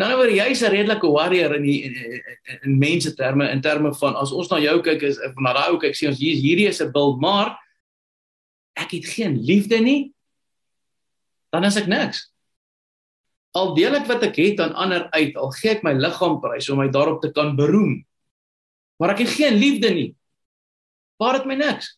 Nou 0.00 0.08
word 0.16 0.32
jy's 0.32 0.62
'n 0.64 0.72
redelike 0.72 1.08
warrior 1.12 1.56
in 1.56 1.62
die 1.62 1.84
in, 1.84 1.94
in, 1.94 2.58
in 2.64 2.78
mense 2.78 3.12
terme 3.16 3.50
in 3.52 3.60
terme 3.60 3.92
van 3.92 4.16
as 4.16 4.32
ons 4.32 4.48
na 4.48 4.56
jou 4.56 4.80
kyk 4.80 5.02
is 5.02 5.18
van 5.20 5.44
daai 5.44 5.68
ou 5.74 5.78
kyk 5.78 5.92
sê 5.92 6.08
ons 6.08 6.18
hier 6.18 6.36
hierdie 6.40 6.68
is 6.68 6.80
'n 6.80 6.92
bil 6.92 7.18
maar 7.20 7.58
ek 8.76 8.96
het 8.96 9.04
geen 9.04 9.36
liefde 9.36 9.76
nie 9.80 10.14
dan 11.52 11.64
is 11.64 11.76
ek 11.76 11.86
niks. 11.86 12.30
Al 13.52 13.74
deel 13.74 13.94
ek 13.94 14.06
wat 14.06 14.22
ek 14.22 14.36
het 14.36 14.60
aan 14.60 14.72
ander 14.72 15.10
uit, 15.10 15.36
al 15.36 15.50
gee 15.50 15.70
ek 15.70 15.82
my 15.82 15.92
liggaam 15.92 16.40
prys 16.40 16.70
om 16.70 16.78
my 16.78 16.88
daarop 16.88 17.20
te 17.20 17.32
kan 17.32 17.56
beroem. 17.56 18.06
Maar 18.96 19.10
ek 19.10 19.26
het 19.26 19.36
geen 19.36 19.58
liefde 19.58 19.90
nie 19.90 20.14
Baar 21.20 21.40
dit 21.40 21.50
my 21.50 21.58
niks. 21.60 21.92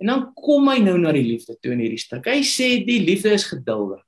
En 0.00 0.08
dan 0.12 0.22
kom 0.36 0.68
hy 0.72 0.78
nou 0.84 0.96
na 1.00 1.12
die 1.12 1.26
liefde 1.26 1.56
toe 1.60 1.74
in 1.74 1.82
hierdie 1.84 2.00
stuk. 2.00 2.28
Hy 2.28 2.40
sê 2.46 2.70
die 2.86 3.02
liefde 3.04 3.32
is 3.36 3.44
geduldig. 3.48 4.00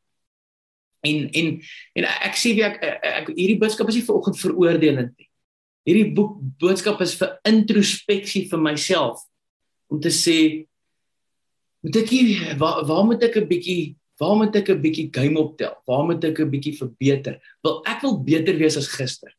En 1.05 1.27
en 1.29 1.49
en 1.99 2.07
ek 2.29 2.39
sê 2.39 2.55
wie 2.57 2.65
ek, 2.65 2.79
ek, 2.81 3.07
ek 3.11 3.31
hierdie 3.35 3.59
boodskap 3.61 3.91
is 3.91 3.99
nie 3.99 4.07
vir 4.07 4.17
oggend 4.17 4.39
veroordelend 4.41 5.13
nie. 5.19 5.29
Hierdie 5.89 6.13
boek 6.15 6.37
boodskap 6.63 7.01
is 7.03 7.17
vir 7.19 7.35
introspeksie 7.49 8.47
vir 8.53 8.63
myself 8.63 9.25
om 9.93 10.01
te 10.01 10.13
sê 10.15 10.39
moet 11.83 11.99
ek 11.99 12.13
hier 12.15 12.55
waar, 12.61 12.85
waar 12.87 13.05
moet 13.09 13.25
ek 13.27 13.41
'n 13.43 13.49
bietjie 13.51 13.97
waar 14.23 14.37
moet 14.39 14.57
ek 14.57 14.71
'n 14.71 14.81
bietjie 14.81 15.09
game 15.11 15.39
optel? 15.41 15.75
Waar 15.85 16.05
moet 16.07 16.25
ek 16.25 16.41
'n 16.41 16.51
bietjie 16.51 16.79
verbeter? 16.79 17.43
Wil 17.65 17.83
ek 17.85 18.03
wil 18.03 18.23
beter 18.23 18.57
wees 18.57 18.77
as 18.77 18.89
gister. 18.89 19.35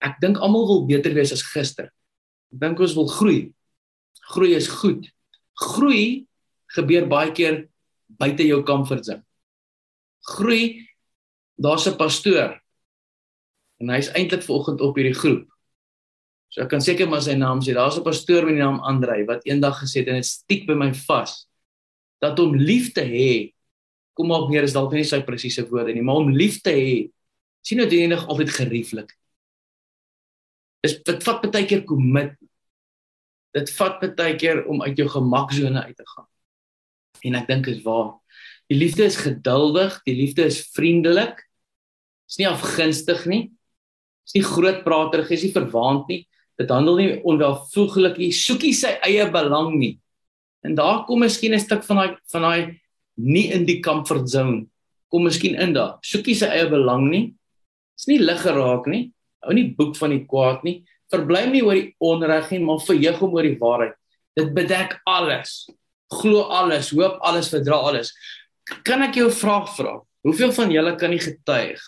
Ek 0.00 0.20
dink 0.20 0.38
almal 0.38 0.66
wil 0.66 0.86
beter 0.86 1.12
wees 1.12 1.32
as 1.32 1.42
gister. 1.42 1.90
Dink 2.50 2.80
ons 2.82 2.94
wil 2.98 3.08
groei. 3.10 3.40
Groei 4.34 4.54
is 4.54 4.68
goed. 4.68 5.06
Groei 5.54 6.26
gebeur 6.74 7.06
baie 7.10 7.32
keer 7.34 7.64
buite 8.20 8.46
jou 8.46 8.62
comfort 8.66 9.06
zone. 9.06 9.24
Groei 10.36 10.86
daar's 11.56 11.86
'n 11.86 11.96
pastoor 11.96 12.60
en 13.80 13.88
hy's 13.88 14.12
eintlik 14.14 14.42
vanoggend 14.42 14.80
op 14.80 14.96
hierdie 14.96 15.14
groep. 15.14 15.46
So 16.48 16.62
ek 16.62 16.68
kan 16.68 16.80
seker 16.80 17.08
maar 17.08 17.22
sy 17.22 17.34
naam 17.34 17.60
sê. 17.60 17.74
Daar's 17.74 17.98
'n 17.98 18.04
pastoor 18.04 18.44
met 18.44 18.54
die 18.54 18.62
naam 18.62 18.80
Andrei 18.80 19.24
wat 19.24 19.46
eendag 19.46 19.80
gesê 19.82 20.00
het 20.00 20.08
en 20.08 20.14
dit 20.14 20.26
stiek 20.26 20.66
by 20.66 20.74
my 20.74 20.92
vas 20.94 21.46
dat 22.20 22.38
om 22.38 22.54
lief 22.54 22.92
te 22.92 23.02
hê 23.02 23.54
kom 24.12 24.28
maar 24.28 24.48
neer 24.50 24.64
is 24.64 24.72
dalk 24.72 24.92
nie 24.92 25.04
sy 25.04 25.22
presiese 25.24 25.64
woorde 25.68 25.94
nie, 25.94 26.02
maar 26.02 26.16
om 26.16 26.28
lief 26.28 26.60
te 26.60 26.70
hê 26.70 27.10
sien 27.64 27.78
noodwendig 27.78 28.26
altyd 28.26 28.50
gerieflik. 28.50 29.14
Dis 30.84 31.02
dit 31.04 31.24
vat 31.24 31.42
baie 31.52 31.66
keer 31.68 31.84
commit. 31.84 32.36
Dit 33.56 33.70
vat 33.76 34.02
baie 34.16 34.36
keer 34.38 34.64
om 34.70 34.82
uit 34.82 34.98
jou 34.98 35.08
gemaksone 35.10 35.82
uit 35.82 35.96
te 35.96 36.06
gaan. 36.06 36.28
En 37.26 37.36
ek 37.40 37.48
dink 37.50 37.70
is 37.72 37.82
waar. 37.84 38.14
Die 38.70 38.78
liefde 38.78 39.04
is 39.08 39.18
geduldig, 39.18 39.96
die 40.06 40.14
liefde 40.14 40.46
is 40.46 40.62
vriendelik. 40.76 41.42
Is 42.30 42.38
nie 42.38 42.48
afgunstig 42.48 43.24
nie. 43.26 43.42
Is 44.28 44.36
nie 44.36 44.44
grootpraterig, 44.46 45.32
is 45.34 45.44
nie 45.48 45.54
verwaand 45.54 46.06
nie. 46.12 46.22
Dit 46.60 46.70
handel 46.70 47.00
nie 47.00 47.10
onwelvoeglik 47.26 48.20
nie, 48.20 48.30
soekie 48.36 48.72
sy 48.76 48.94
eie 49.06 49.26
belang 49.32 49.74
nie. 49.80 49.94
En 50.62 50.76
daar 50.76 51.06
kom 51.08 51.24
miskien 51.24 51.54
'n 51.54 51.60
stuk 51.60 51.82
van 51.84 51.96
daai 51.96 52.16
van 52.32 52.42
daai 52.42 52.80
nie 53.16 53.50
in 53.52 53.64
die 53.64 53.80
comfort 53.80 54.28
zone 54.28 54.66
kom 55.10 55.24
miskien 55.24 55.54
in 55.54 55.72
daar. 55.72 55.98
Soekie 56.02 56.34
sy 56.34 56.46
eie 56.46 56.68
belang 56.68 57.10
nie. 57.10 57.34
Is 57.98 58.06
nie 58.06 58.18
lig 58.18 58.40
geraak 58.42 58.86
nie 58.86 59.12
hou 59.44 59.56
nie 59.56 59.70
boek 59.76 59.96
van 59.98 60.14
die 60.14 60.24
kwaad 60.28 60.64
nie. 60.66 60.80
Verbly 61.10 61.46
nie 61.50 61.62
oor 61.66 61.78
die 61.78 61.94
onreg 61.98 62.50
nie, 62.50 62.60
maar 62.64 62.82
verheug 62.84 63.18
hom 63.18 63.34
oor 63.34 63.46
die 63.46 63.58
waarheid. 63.58 63.96
Dit 64.38 64.52
bedek 64.54 65.00
alles. 65.10 65.64
Glo 66.10 66.42
alles, 66.50 66.90
hoop 66.90 67.18
alles, 67.26 67.50
verdra 67.50 67.80
alles. 67.90 68.12
Kan 68.84 69.02
ek 69.02 69.14
jou 69.14 69.28
'n 69.28 69.40
vraag 69.42 69.74
vra? 69.76 70.00
Hoeveel 70.22 70.52
van 70.52 70.70
julle 70.70 70.96
kan 70.96 71.10
nie 71.10 71.18
getuig 71.22 71.80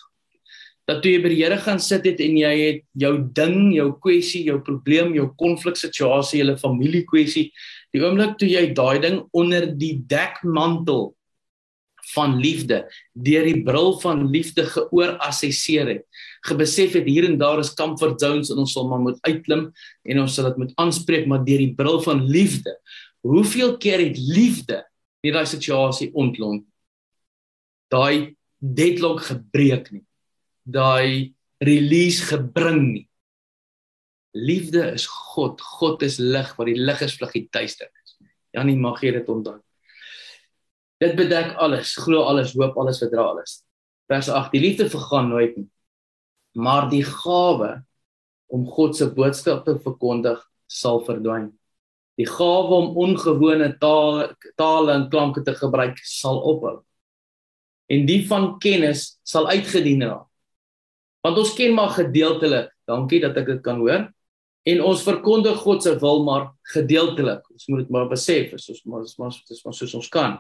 dat 0.89 1.03
toe 1.03 1.13
jy 1.15 1.23
by 1.23 1.31
die 1.31 1.41
Here 1.43 1.59
gaan 1.63 1.81
sit 1.83 2.07
het 2.09 2.21
en 2.23 2.37
jy 2.37 2.53
het 2.59 2.85
jou 2.99 3.15
ding, 3.37 3.73
jou 3.77 3.93
kwessie, 4.03 4.43
jou 4.49 4.59
probleem, 4.67 5.15
jou 5.15 5.29
konfliksituasie, 5.39 6.43
julle 6.43 6.59
familiekwessie, 6.59 7.51
die 7.95 8.03
oomblik 8.03 8.39
toe 8.41 8.51
jy 8.51 8.67
daai 8.75 8.99
ding 9.03 9.21
onder 9.37 9.69
die 9.79 9.95
dekmantel 10.11 11.13
van 12.13 12.35
liefde 12.43 12.83
deur 13.15 13.47
die 13.47 13.63
bril 13.65 13.95
van 14.03 14.27
liefde 14.33 14.67
geoor-assesseer 14.67 15.95
het. 15.95 16.05
Gebesef 16.43 16.97
het 16.99 17.07
hier 17.07 17.29
en 17.29 17.39
daar 17.39 17.61
is 17.63 17.75
comfort 17.79 18.21
zones 18.21 18.51
en 18.51 18.63
ons 18.63 18.73
sal 18.75 18.89
maar 18.91 19.03
moet 19.03 19.19
uitklim 19.29 19.69
en 20.03 20.23
ons 20.25 20.35
sal 20.35 20.51
dit 20.51 20.63
moet 20.65 20.73
aanspreek 20.83 21.29
maar 21.31 21.45
deur 21.47 21.63
die 21.63 21.75
bril 21.79 22.01
van 22.03 22.25
liefde. 22.27 22.75
Hoeveel 23.23 23.77
keer 23.83 24.03
het 24.03 24.19
liefde 24.19 24.83
in 25.23 25.37
daai 25.37 25.47
situasie 25.47 26.11
ontlont? 26.19 26.65
Daai 27.93 28.35
deadlock 28.59 29.23
gebreek 29.29 29.93
nie. 29.95 30.05
Daai 30.63 31.35
release 31.63 32.27
gebring 32.27 32.83
nie. 32.91 33.07
Liefde 34.33 34.87
is 34.97 35.07
God. 35.07 35.61
God 35.61 36.03
is 36.03 36.19
lig, 36.19 36.55
waar 36.57 36.71
die 36.71 36.79
lig 36.79 37.03
is 37.05 37.19
vlug 37.19 37.35
die 37.37 37.47
duisternis. 37.53 38.17
Janie 38.57 38.79
mag 38.81 39.03
jy 39.05 39.13
dit 39.19 39.29
onthou. 39.31 39.59
Dit 41.03 41.17
bedek 41.19 41.57
alles, 41.61 41.97
glo 41.99 42.23
alles, 42.31 42.55
hoop 42.55 42.77
alles, 42.79 43.01
verdra 43.03 43.27
alles. 43.33 43.61
Vers 44.11 44.29
8: 44.31 44.53
Die 44.55 44.63
liefde 44.63 44.89
vergaan 44.91 45.33
nooit 45.33 45.57
nie. 45.57 45.69
Maar 46.53 46.91
die 46.91 47.05
gawe 47.07 47.83
om 48.53 48.67
God 48.69 48.97
se 48.97 49.09
boodskap 49.15 49.65
te 49.65 49.79
verkondig 49.81 50.41
sal 50.69 51.01
verdwyn. 51.07 51.51
Die 52.21 52.29
gawe 52.29 52.81
om 52.83 52.97
ongewone 53.01 53.71
tale 53.81 54.33
tale 54.61 54.97
en 54.99 55.09
klanke 55.13 55.45
te 55.47 55.55
gebruik 55.57 56.01
sal 56.05 56.43
ophou. 56.53 56.81
En 57.93 58.05
die 58.09 58.21
van 58.29 58.59
kennis 58.63 59.17
sal 59.25 59.49
uitgedien 59.49 60.05
raak. 60.05 60.29
Want 61.23 61.39
ons 61.39 61.55
ken 61.55 61.75
maar 61.75 61.95
gedeeltelik. 61.95 62.73
Dankie 62.89 63.21
dat 63.23 63.37
ek 63.39 63.49
dit 63.55 63.63
kan 63.65 63.81
hoor. 63.81 64.09
En 64.63 64.81
ons 64.87 65.03
verkondig 65.03 65.59
God 65.65 65.83
se 65.83 65.95
wil 65.99 66.23
maar 66.27 66.51
gedeeltelik. 66.75 67.47
Ons 67.51 67.67
moet 67.71 67.83
dit 67.83 67.93
maar 67.95 68.09
besef, 68.11 68.53
is 68.55 68.69
ons 68.71 68.83
maar 68.87 69.03
dis 69.03 69.63
maar 69.65 69.77
soos 69.77 69.95
ons 69.99 70.11
kan. 70.13 70.39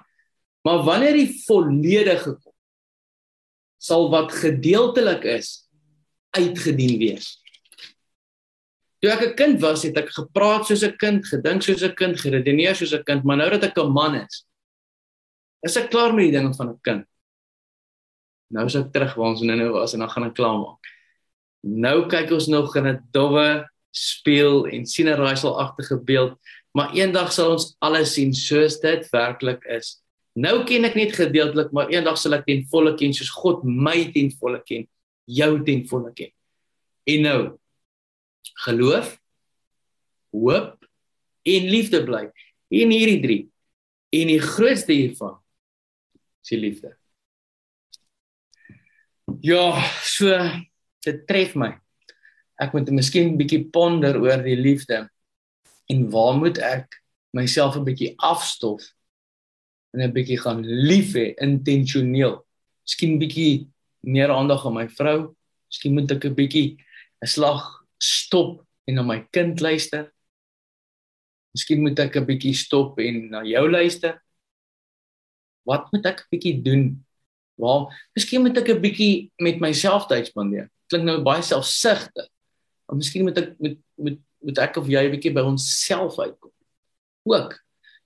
Maar 0.62 0.84
wanneer 0.86 1.16
die 1.18 1.30
volledige 1.46 2.36
kom, 2.36 2.54
sal 3.82 4.10
wat 4.12 4.34
gedeeltelik 4.36 5.24
is 5.26 5.64
uitgedien 6.36 6.98
wees. 6.98 7.38
Toe 9.02 9.10
ek 9.10 9.22
'n 9.22 9.34
kind 9.34 9.60
was, 9.60 9.82
het 9.82 9.96
ek 9.96 10.10
gepraat 10.14 10.66
soos 10.66 10.84
'n 10.84 10.96
kind, 10.96 11.26
gedink 11.26 11.62
soos 11.62 11.82
'n 11.82 11.94
kind, 11.94 12.20
geredeneer 12.20 12.74
soos 12.74 12.94
'n 12.94 13.04
kind, 13.04 13.24
maar 13.24 13.36
nou 13.36 13.50
dat 13.50 13.64
ek 13.64 13.78
'n 13.78 13.92
man 13.92 14.14
is, 14.14 14.46
is 15.62 15.76
ek 15.76 15.90
klaar 15.90 16.14
met 16.14 16.30
die 16.30 16.38
dinge 16.38 16.54
van 16.54 16.68
'n 16.70 16.80
kind. 16.80 17.06
Nou 18.52 18.66
is 18.66 18.76
ek 18.76 18.92
terug 18.92 19.14
waar 19.14 19.32
ons 19.32 19.40
nou 19.40 19.56
nou 19.56 19.70
was 19.72 19.94
en 19.94 20.00
dan 20.00 20.10
gaan 20.10 20.24
ek 20.24 20.34
klaar 20.34 20.58
maak. 20.58 20.82
Nou 21.64 22.08
kyk 22.08 22.30
ons 22.30 22.46
nog 22.46 22.76
in 22.76 22.86
'n 22.86 23.08
dowwe 23.12 23.68
speel 23.90 24.66
en 24.66 24.86
sien 24.86 25.08
'n 25.08 25.16
raaiselagtige 25.16 25.98
beeld, 26.04 26.38
maar 26.72 26.92
eendag 26.94 27.32
sal 27.32 27.52
ons 27.52 27.76
alles 27.80 28.14
sien 28.14 28.34
soos 28.34 28.80
dit 28.80 29.10
werklik 29.10 29.64
is. 29.64 30.02
Nou 30.34 30.64
ken 30.64 30.84
ek 30.84 30.94
net 30.94 31.12
gedeeltelik, 31.12 31.72
maar 31.72 31.88
eendag 31.88 32.18
sal 32.18 32.34
ek 32.34 32.46
ten 32.46 32.64
volle 32.70 32.94
ken 32.94 33.12
soos 33.12 33.30
God 33.30 33.64
my 33.64 34.12
ten 34.12 34.30
volle 34.30 34.62
ken, 34.64 34.88
jou 35.24 35.62
ten 35.64 35.84
volle 35.88 36.12
ken. 36.12 36.32
En 37.04 37.20
nou 37.26 37.40
geloof, 38.64 39.18
hoop 40.30 40.88
en 41.42 41.68
liefde 41.68 42.02
bly. 42.04 42.26
In 42.72 42.92
hierdie 42.94 43.20
drie. 43.22 43.42
En 44.12 44.32
die 44.32 44.40
grootste 44.40 44.92
hiervan 44.92 45.38
is 46.42 46.52
die 46.52 46.60
liefde. 46.60 46.96
Ja, 49.42 49.72
so 50.04 50.36
dit 51.02 51.22
tref 51.26 51.54
my. 51.58 51.72
Ek 52.62 52.74
moet 52.76 52.90
miskien 52.94 53.32
'n 53.32 53.38
bietjie 53.38 53.64
ponder 53.72 54.18
oor 54.20 54.42
die 54.42 54.56
liefde 54.56 55.08
en 55.90 56.10
waar 56.10 56.36
moet 56.38 56.58
ek 56.58 57.02
myself 57.34 57.76
'n 57.76 57.84
bietjie 57.84 58.14
afstof 58.18 58.84
en 59.94 60.02
'n 60.02 60.12
bietjie 60.12 60.38
gaan 60.38 60.62
lief 60.62 61.14
hê 61.14 61.34
intentioneel. 61.40 62.44
Miskien 62.86 63.18
bietjie 63.18 63.68
meer 64.02 64.32
aandag 64.34 64.66
aan 64.66 64.76
my 64.76 64.88
vrou. 64.90 65.34
Miskien 65.70 65.94
moet 65.96 66.10
ek 66.10 66.26
'n 66.26 66.34
bietjie 66.34 66.76
'n 67.22 67.26
slag 67.26 67.84
stop 67.98 68.64
en 68.86 68.94
na 68.94 69.02
my 69.02 69.20
kind 69.32 69.60
luister. 69.60 70.12
Miskien 71.54 71.82
moet 71.82 71.98
ek 71.98 72.16
'n 72.16 72.26
bietjie 72.26 72.54
stop 72.54 72.98
en 72.98 73.30
na 73.30 73.42
jou 73.42 73.70
luister. 73.70 74.20
Wat 75.64 75.92
moet 75.92 76.06
ek 76.06 76.20
'n 76.20 76.30
bietjie 76.30 76.62
doen? 76.62 77.04
Waar 77.56 77.88
miskien 78.14 78.42
moet 78.42 78.58
ek 78.58 78.68
'n 78.68 78.80
bietjie 78.80 79.30
met 79.38 79.60
myself 79.60 80.06
tyd 80.06 80.26
spandeer. 80.26 80.70
Klink 80.88 81.04
nou 81.04 81.22
baie 81.22 81.42
selfsugtig. 81.42 82.28
Maar 82.86 82.96
miskien 82.96 83.24
moet 83.24 83.38
ek 83.38 83.58
moet 83.58 83.78
moet 83.96 84.20
moet 84.42 84.58
ek 84.58 84.76
of 84.76 84.88
jy 84.88 85.06
'n 85.06 85.10
bietjie 85.10 85.32
by 85.32 85.40
onsself 85.40 86.18
uitkom. 86.18 86.52
Ook 87.24 87.62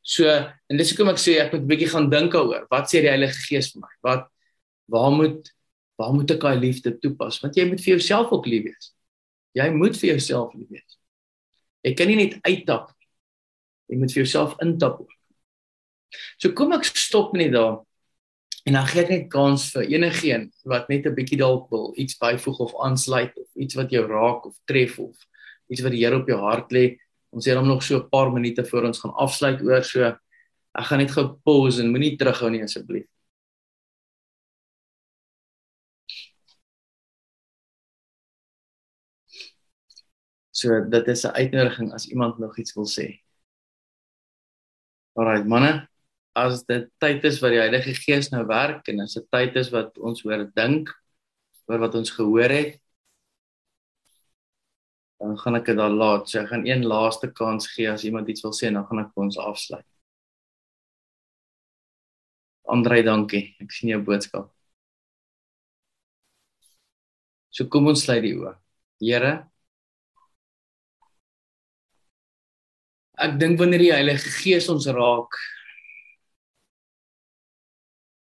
So 0.06 0.30
en 0.30 0.78
dis 0.78 0.92
hoekom 0.92 1.10
ek 1.10 1.18
sê 1.18 1.40
ek 1.42 1.50
moet 1.52 1.64
'n 1.64 1.70
bietjie 1.70 1.90
gaan 1.90 2.10
dink 2.10 2.30
daaroor. 2.32 2.66
Wat 2.70 2.86
sê 2.86 3.02
die 3.02 3.10
Heilige 3.10 3.42
Gees 3.48 3.72
vir 3.72 3.82
my? 3.82 3.92
Wat 4.06 4.28
waar 4.86 5.10
moet 5.10 5.50
waar 5.96 6.12
moet 6.12 6.30
ek 6.30 6.40
daai 6.40 6.60
liefde 6.60 6.92
toepas? 7.00 7.40
Want 7.42 7.56
jy 7.56 7.66
moet 7.68 7.80
vir 7.80 7.96
jouself 7.96 8.32
ook 8.32 8.46
lief 8.46 8.68
wees. 8.68 8.92
Jy 9.56 9.70
moet 9.72 9.96
vir 9.96 10.10
jouself 10.12 10.54
lief 10.54 10.68
wees. 10.68 10.98
Jy 11.86 11.94
kan 11.96 12.10
nie 12.10 12.18
net 12.18 12.38
uittap 12.44 12.90
nie. 12.92 13.08
Jy 13.92 14.00
moet 14.00 14.12
vir 14.12 14.22
jouself 14.24 14.56
intap 14.64 15.00
ook. 15.00 15.12
So 16.40 16.52
kom 16.56 16.74
ek 16.76 16.86
stop 16.88 17.34
net 17.36 17.54
daar. 17.54 17.80
En 18.66 18.74
dan 18.74 18.86
gee 18.90 19.04
ek 19.04 19.12
net 19.12 19.26
kans 19.30 19.68
vir 19.74 19.86
enigiemand 19.94 20.52
wat 20.66 20.88
net 20.90 21.06
'n 21.06 21.14
bietjie 21.14 21.38
dalk 21.38 21.70
wil 21.70 21.94
iets 21.96 22.18
byvoeg 22.18 22.58
of 22.58 22.74
aansluit 22.82 23.32
of 23.36 23.48
iets 23.54 23.74
wat 23.74 23.90
jou 23.90 24.04
raak 24.06 24.46
of 24.46 24.56
tref 24.66 24.98
of 24.98 25.16
iets 25.70 25.82
wat 25.82 25.92
die 25.92 26.04
Here 26.04 26.16
op 26.16 26.26
jou 26.26 26.38
hart 26.40 26.72
lê. 26.72 26.98
Ons 27.30 27.46
het 27.46 27.56
hom 27.56 27.66
nog 27.66 27.82
so 27.82 27.98
'n 27.98 28.08
paar 28.10 28.32
minute 28.32 28.64
voor 28.64 28.84
ons 28.84 28.98
gaan 28.98 29.14
afsluit 29.14 29.62
oor 29.62 29.82
so 29.84 30.02
ek 30.02 30.84
gaan 30.84 30.98
net 30.98 31.10
gou 31.10 31.38
pause 31.44 31.80
en 31.80 31.90
moenie 31.90 32.16
terughou 32.16 32.50
nie 32.50 32.62
asseblief. 32.62 33.06
So 40.66 40.80
dit 40.90 41.08
is 41.08 41.22
'n 41.24 41.36
uitnodiging 41.42 41.92
as 41.92 42.08
iemand 42.08 42.38
nog 42.38 42.58
iets 42.58 42.74
wil 42.74 42.86
sê. 42.86 43.22
Alraai 45.14 45.44
manne, 45.44 45.88
as 46.34 46.64
dit 46.64 46.90
tyd 46.98 47.24
is 47.24 47.40
wat 47.40 47.50
die 47.50 47.60
Heilige 47.60 47.94
Gees 47.94 48.30
nou 48.30 48.46
werk 48.46 48.88
en 48.88 49.00
as 49.00 49.14
dit 49.14 49.26
tyd 49.30 49.56
is 49.56 49.70
wat 49.70 49.98
ons 49.98 50.22
hoor 50.22 50.50
dink 50.54 50.90
oor 51.66 51.78
wat 51.78 51.94
ons 51.94 52.10
gehoor 52.10 52.50
het, 52.50 52.80
dan 55.20 55.38
gaan 55.38 55.56
ek 55.56 55.64
dit 55.70 55.76
daar 55.76 55.90
laat. 55.90 56.28
So 56.28 56.40
ek 56.40 56.48
gaan 56.48 56.66
een 56.66 56.84
laaste 56.84 57.30
kans 57.32 57.66
gee 57.74 57.90
as 57.90 58.04
iemand 58.04 58.28
iets 58.28 58.42
wil 58.42 58.52
sê 58.52 58.66
en 58.66 58.74
dan 58.74 58.86
gaan 58.86 59.06
ek 59.06 59.16
ons 59.16 59.38
afsluit. 59.38 59.86
Andrei, 62.66 63.02
dankie. 63.02 63.54
Ek 63.60 63.70
sien 63.72 63.88
jou 63.94 64.02
boodskap. 64.02 64.50
So 67.50 67.68
kom 67.70 67.86
ons 67.86 68.02
sluit 68.02 68.22
die 68.22 68.34
oë. 68.34 68.56
Here 69.00 69.46
Ek 73.16 73.38
dink 73.40 73.58
wanneer 73.60 73.80
die 73.80 73.92
Heilige 73.94 74.32
Gees 74.40 74.68
ons 74.72 74.88
raak 74.92 75.38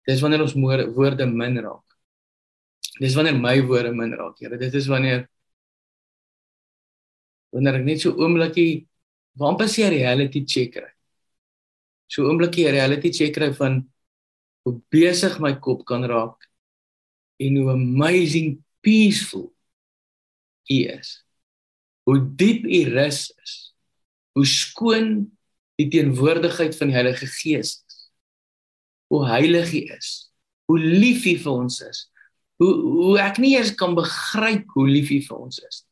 Dis 0.07 0.21
wanneer 0.23 0.45
ons 0.45 0.55
woorde 0.55 1.25
min 1.27 1.59
raak. 1.59 1.83
Dis 3.01 3.15
wanneer 3.17 3.35
my 3.35 3.57
woorde 3.67 3.91
min 3.93 4.13
raak, 4.15 4.37
Here. 4.39 4.57
Dit 4.57 4.75
is 4.79 4.87
wanneer 4.87 5.27
wanneer 7.51 7.79
ek 7.79 7.85
net 7.87 8.03
so 8.03 8.13
oombliekie 8.15 8.85
amper 9.43 9.67
sê 9.71 9.89
reality 9.91 10.43
check 10.45 10.73
kry. 10.77 10.89
So 12.07 12.27
oombliekie 12.27 12.69
reality 12.71 13.11
check 13.11 13.35
kry 13.35 13.51
van 13.59 13.81
hoe 14.63 14.79
besig 14.93 15.37
my 15.43 15.53
kop 15.59 15.83
kan 15.87 16.07
raak 16.07 16.47
en 17.43 17.59
hoe 17.59 17.73
amazing 17.75 18.57
peaceful 18.83 19.49
u 20.71 20.79
is. 20.95 21.17
Hoe 22.07 22.19
diep 22.39 22.63
u 22.63 22.83
rus 22.95 23.27
is. 23.43 23.55
Hoe 24.37 24.45
skoon 24.45 25.09
die 25.81 25.89
teenwoordigheid 25.93 26.77
van 26.77 26.91
die 26.91 26.97
Heilige 26.97 27.29
Gees 27.39 27.73
is. 27.81 27.97
Hoe 29.09 29.25
heilig 29.25 29.73
u 29.73 29.81
is. 29.97 30.11
Hoe 30.69 30.77
lief 30.79 31.25
u 31.25 31.35
vir 31.41 31.51
ons 31.65 31.81
is. 31.85 32.05
Hoe 32.61 32.71
hoe 32.85 33.19
ek 33.21 33.41
nie 33.41 33.55
eers 33.57 33.73
kan 33.77 33.97
begryp 33.97 34.69
hoe 34.77 34.87
lief 34.89 35.09
u 35.13 35.21
vir 35.25 35.45
ons 35.47 35.61
is 35.65 35.87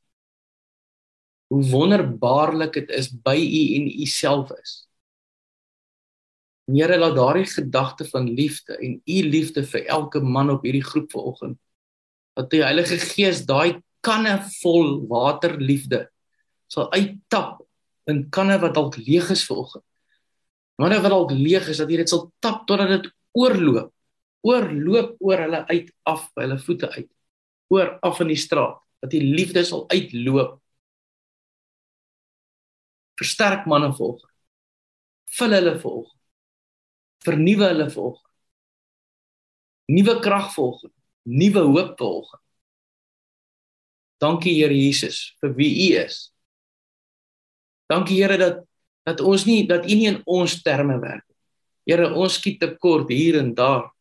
hoe 1.47 1.63
wonderbaarlik 1.69 2.73
dit 2.73 2.89
is 2.89 3.11
by 3.23 3.37
u 3.37 3.63
en 3.77 3.87
u 3.87 4.05
self 4.09 4.51
is. 4.59 4.73
Here 6.65 6.97
laat 6.97 7.15
daardie 7.15 7.45
gedagte 7.45 8.07
van 8.09 8.29
liefde 8.33 8.77
en 8.81 8.97
u 9.05 9.19
liefde 9.29 9.63
vir 9.69 9.85
elke 9.85 10.19
man 10.19 10.49
op 10.49 10.65
hierdie 10.65 10.83
groep 10.83 11.11
vanoggend 11.13 11.59
dat 12.35 12.49
die 12.51 12.63
Heilige 12.65 12.97
Gees 12.99 13.45
daai 13.47 13.79
kanne 14.03 14.39
vol 14.59 15.05
water 15.07 15.53
liefde 15.61 16.07
sal 16.67 16.89
uittap 16.91 17.61
in 18.11 18.29
kanne 18.29 18.57
wat 18.61 18.75
dalk 18.75 18.97
leeg 19.01 19.29
is 19.33 19.45
vanoggend. 19.47 19.83
Manne 20.81 20.99
wat 21.01 21.13
dalk 21.13 21.31
leeg 21.31 21.69
is 21.71 21.79
dat 21.81 21.91
jy 21.91 22.01
dit 22.03 22.11
sal 22.11 22.27
tap 22.43 22.65
totdat 22.67 22.91
dit 22.91 23.07
oorloop. 23.39 23.91
Oorloop 24.45 25.15
oor 25.23 25.41
hulle 25.45 25.61
uit 25.71 25.89
af 26.09 26.27
by 26.35 26.45
hulle 26.45 26.59
voete 26.61 26.89
uit. 26.97 27.09
Oor 27.73 27.95
af 28.05 28.21
in 28.21 28.33
die 28.33 28.39
straat 28.39 28.81
dat 29.01 29.13
die 29.13 29.23
liefde 29.23 29.63
sal 29.65 29.85
uitloop. 29.89 30.59
Versterk 33.19 33.65
manne 33.71 33.93
vanoggend. 33.95 34.31
Vul 35.37 35.57
hulle 35.57 35.75
vanoggend. 35.79 36.21
Vernuwe 37.25 37.71
hulle 37.71 37.89
vanoggend. 37.89 38.31
Nuwe 39.95 40.19
krag 40.19 40.51
vanoggend. 40.53 40.93
Nuwe 41.23 41.65
hoop 41.71 41.97
vanoggend. 41.97 42.41
Dankie 44.21 44.55
Here 44.55 44.73
Jesus 44.73 45.35
vir 45.41 45.55
wie 45.57 45.71
U 45.89 46.03
is. 46.05 46.34
Dankie 47.91 48.21
Here 48.21 48.37
dat 48.37 48.63
dat 49.05 49.21
ons 49.21 49.45
nie 49.45 49.67
dat 49.69 49.85
U 49.85 49.93
nie 49.93 50.09
in 50.09 50.21
ons 50.25 50.61
terme 50.65 50.97
werk 50.97 51.21
nie. 51.29 51.37
Here, 51.93 52.09
ons 52.17 52.39
skiet 52.39 52.57
tekort 52.59 53.11
hier 53.13 53.37
en 53.37 53.51
daar. 53.53 53.91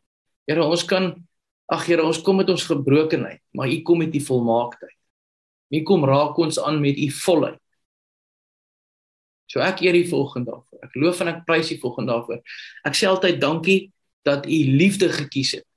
Here, 0.49 0.65
ons 0.65 0.85
kan 0.89 1.11
ag 1.69 1.85
Here, 1.85 2.05
ons 2.05 2.23
kom 2.25 2.41
met 2.41 2.49
ons 2.49 2.65
gebrokenheid, 2.65 3.43
maar 3.53 3.69
U 3.69 3.77
kom 3.85 4.01
met 4.01 4.13
die 4.15 4.25
volmaaktheid. 4.25 4.97
U 5.75 5.83
kom 5.85 6.07
raak 6.09 6.41
ons 6.41 6.57
aan 6.61 6.81
met 6.81 6.97
U 6.97 7.11
volheid. 7.21 7.61
So 9.51 9.61
ek 9.61 9.85
eer 9.85 10.01
U 10.01 10.03
volgende 10.09 10.55
daarvoor. 10.55 10.81
Ek 10.89 10.97
loof 10.99 11.21
en 11.21 11.35
ek 11.35 11.45
prys 11.45 11.71
U 11.75 11.79
volgende 11.85 12.15
daarvoor. 12.15 12.41
Ek 12.89 12.97
sê 12.97 13.09
altyd 13.11 13.39
dankie 13.43 13.79
dat 14.25 14.49
U 14.49 14.59
liefde 14.81 15.13
gekies 15.13 15.59
het. 15.61 15.69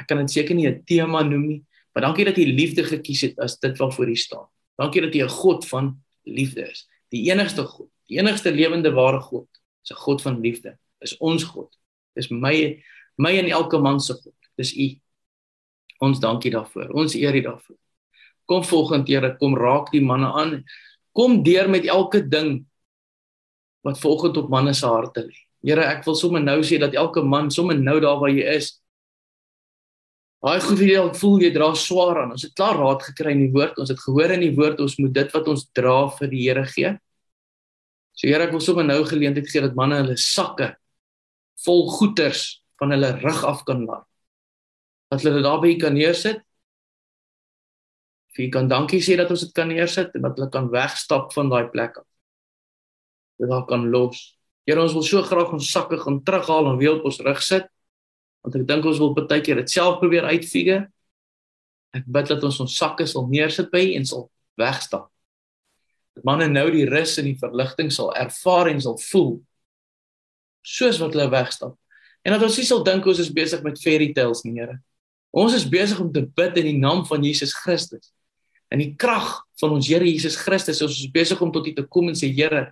Ek 0.00 0.10
kan 0.10 0.18
dit 0.18 0.32
seker 0.32 0.56
nie 0.56 0.66
'n 0.66 0.82
tema 0.84 1.22
noem 1.22 1.46
nie, 1.46 1.62
maar 1.94 2.02
dankie 2.02 2.24
dat 2.24 2.38
U 2.38 2.44
liefde 2.44 2.82
gekies 2.82 3.20
het 3.20 3.38
as 3.38 3.58
dit 3.58 3.78
wat 3.78 3.94
voor 3.94 4.08
U 4.08 4.16
staan. 4.16 4.46
Dankie 4.76 5.02
dat 5.02 5.14
U 5.14 5.22
'n 5.22 5.28
God 5.28 5.66
van 5.68 6.02
liefde 6.22 6.68
is. 6.70 6.86
Die 7.10 7.24
enigste 7.30 7.64
God, 7.66 7.88
die 8.10 8.18
enigste 8.18 8.52
lewende 8.52 8.92
ware 8.94 9.20
God, 9.20 9.48
is 9.84 9.90
'n 9.90 10.00
God 10.00 10.22
van 10.22 10.40
liefde. 10.40 10.78
Is 11.00 11.16
ons 11.18 11.44
God. 11.44 11.76
Dis 12.14 12.28
my 12.30 12.82
my 13.16 13.36
en 13.38 13.50
elke 13.50 13.78
man 13.78 14.00
se 14.00 14.14
God. 14.14 14.34
Dis 14.56 14.72
U. 14.76 15.00
Ons 15.98 16.20
dankie 16.20 16.50
daarvoor. 16.50 16.90
Ons 16.96 17.14
eer 17.14 17.34
U 17.34 17.40
daarvoor. 17.40 17.76
Kom 18.44 18.64
volgende 18.64 19.12
Here, 19.12 19.36
kom 19.38 19.56
raak 19.56 19.92
die 19.92 20.02
manne 20.02 20.32
aan. 20.32 20.64
Kom 21.12 21.42
deur 21.42 21.68
met 21.68 21.86
elke 21.86 22.28
ding 22.28 22.66
wat 23.80 23.98
volgens 23.98 24.38
op 24.38 24.48
manne 24.48 24.72
se 24.74 24.86
harte 24.86 25.22
lê. 25.26 25.36
Here, 25.62 25.84
ek 25.84 26.04
wil 26.04 26.14
sommer 26.14 26.40
nou 26.42 26.60
sê 26.64 26.78
dat 26.80 26.94
elke 26.94 27.22
man 27.22 27.50
sommer 27.50 27.78
nou 27.78 28.00
daar 28.00 28.18
waar 28.20 28.30
jy 28.32 28.44
is, 28.56 28.79
Daai 30.40 30.56
goed 30.64 30.78
wat 30.80 30.88
jy 30.88 30.96
al 30.96 31.10
voel 31.20 31.42
jy 31.44 31.50
dra 31.52 31.66
swaar 31.76 32.22
aan. 32.22 32.30
Ons 32.32 32.46
het 32.46 32.54
klaar 32.56 32.78
raad 32.80 33.02
gekry 33.04 33.34
in 33.34 33.42
die 33.44 33.52
woord. 33.52 33.76
Ons 33.82 33.90
het 33.92 34.00
gehoor 34.00 34.32
in 34.32 34.44
die 34.46 34.54
woord 34.56 34.78
ons 34.80 34.96
moet 34.96 35.12
dit 35.12 35.32
wat 35.36 35.48
ons 35.52 35.66
dra 35.76 35.96
vir 36.16 36.30
die 36.32 36.44
Here 36.46 36.62
gee. 36.70 36.92
So 38.16 38.28
Here, 38.28 38.46
ek 38.46 38.54
wil 38.54 38.62
sommer 38.64 38.86
nou 38.88 39.02
geleentheid 39.08 39.50
gee 39.52 39.60
dat 39.60 39.76
manne 39.76 39.98
hulle 40.00 40.16
sakke 40.20 40.72
vol 41.66 41.84
goeders 41.92 42.62
van 42.80 42.94
hulle 42.94 43.10
rug 43.20 43.42
af 43.44 43.66
kan 43.68 43.84
laat. 43.84 44.06
Dat 45.12 45.26
hulle 45.26 45.42
dit 45.42 45.44
daarby 45.44 45.74
kan 45.82 45.92
neersit. 45.98 46.40
Vir 48.32 48.48
kan 48.54 48.70
dankie 48.70 49.02
sê 49.04 49.18
dat 49.20 49.28
ons 49.34 49.44
dit 49.44 49.52
kan 49.52 49.68
neersit 49.68 50.14
en 50.16 50.24
dat 50.24 50.40
hulle 50.40 50.48
kan 50.54 50.70
wegstap 50.72 51.34
van 51.36 51.52
daai 51.52 51.68
plek 51.68 52.00
af. 52.00 52.08
Dat 53.36 53.50
hulle 53.50 53.60
kan 53.68 53.84
los. 53.92 54.24
Here, 54.64 54.80
ons 54.80 54.96
wil 54.96 55.04
so 55.04 55.20
graag 55.26 55.52
ons 55.52 55.68
sakke 55.68 56.00
gaan 56.00 56.22
terughaal 56.24 56.72
en 56.72 56.80
weer 56.80 56.96
op 56.96 57.10
ons 57.12 57.20
rug 57.28 57.44
sit 57.44 57.68
want 58.44 58.56
ek 58.56 58.66
dink 58.68 58.88
ons 58.88 59.00
wil 59.02 59.12
baie 59.16 59.42
keer 59.44 59.60
dit 59.60 59.72
self 59.72 59.98
probeer 60.00 60.28
uitfigure. 60.30 60.86
Ek 61.96 62.06
bid 62.06 62.30
dat 62.30 62.44
ons 62.46 62.60
ons 62.62 62.76
sakke 62.76 63.06
sal 63.08 63.26
neersit 63.28 63.70
by 63.72 63.82
en 63.98 64.06
sal 64.06 64.28
wegstap. 64.60 65.08
Dat 66.16 66.26
manne 66.26 66.48
nou 66.50 66.66
die 66.72 66.86
rus 66.88 67.16
en 67.20 67.28
die 67.28 67.38
verligting 67.38 67.90
sal 67.94 68.12
ervaar 68.18 68.70
en 68.72 68.80
sal 68.82 68.98
voel 69.10 69.38
soos 70.66 70.98
wat 71.00 71.14
hulle 71.16 71.30
wegstap. 71.32 71.76
En 72.26 72.34
dat 72.34 72.42
ons 72.44 72.58
nie 72.60 72.66
sal 72.68 72.82
dink 72.84 73.06
ons 73.08 73.20
is 73.22 73.32
besig 73.32 73.62
met 73.64 73.80
fairy 73.80 74.10
tales 74.16 74.42
nie, 74.44 74.58
Here. 74.58 74.76
Ons 75.30 75.54
is 75.56 75.68
besig 75.70 76.00
om 76.02 76.10
te 76.12 76.24
bid 76.24 76.58
in 76.60 76.66
die 76.72 76.80
naam 76.80 77.04
van 77.08 77.22
Jesus 77.24 77.54
Christus. 77.56 78.10
In 78.70 78.82
die 78.82 78.92
krag 78.98 79.40
van 79.62 79.76
ons 79.76 79.88
Here 79.88 80.04
Jesus 80.04 80.36
Christus, 80.38 80.82
ons 80.84 80.98
is 81.00 81.10
besig 81.10 81.40
om 81.40 81.52
tot 81.54 81.66
U 81.66 81.72
te 81.74 81.86
kom 81.88 82.10
en 82.10 82.18
sê 82.18 82.28
Here, 82.34 82.68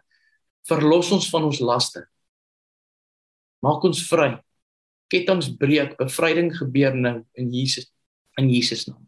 verlos 0.69 1.09
ons 1.17 1.31
van 1.33 1.49
ons 1.49 1.63
laste. 1.65 2.05
Maak 3.65 3.89
ons 3.89 4.05
vry 4.11 4.37
kettinge 5.13 5.55
breek, 5.61 5.97
bevryding 5.99 6.53
gebeur 6.57 6.97
nou 6.97 7.21
in 7.39 7.53
Jesus 7.53 7.89
in 8.39 8.51
Jesus 8.53 8.87
naam. 8.87 9.03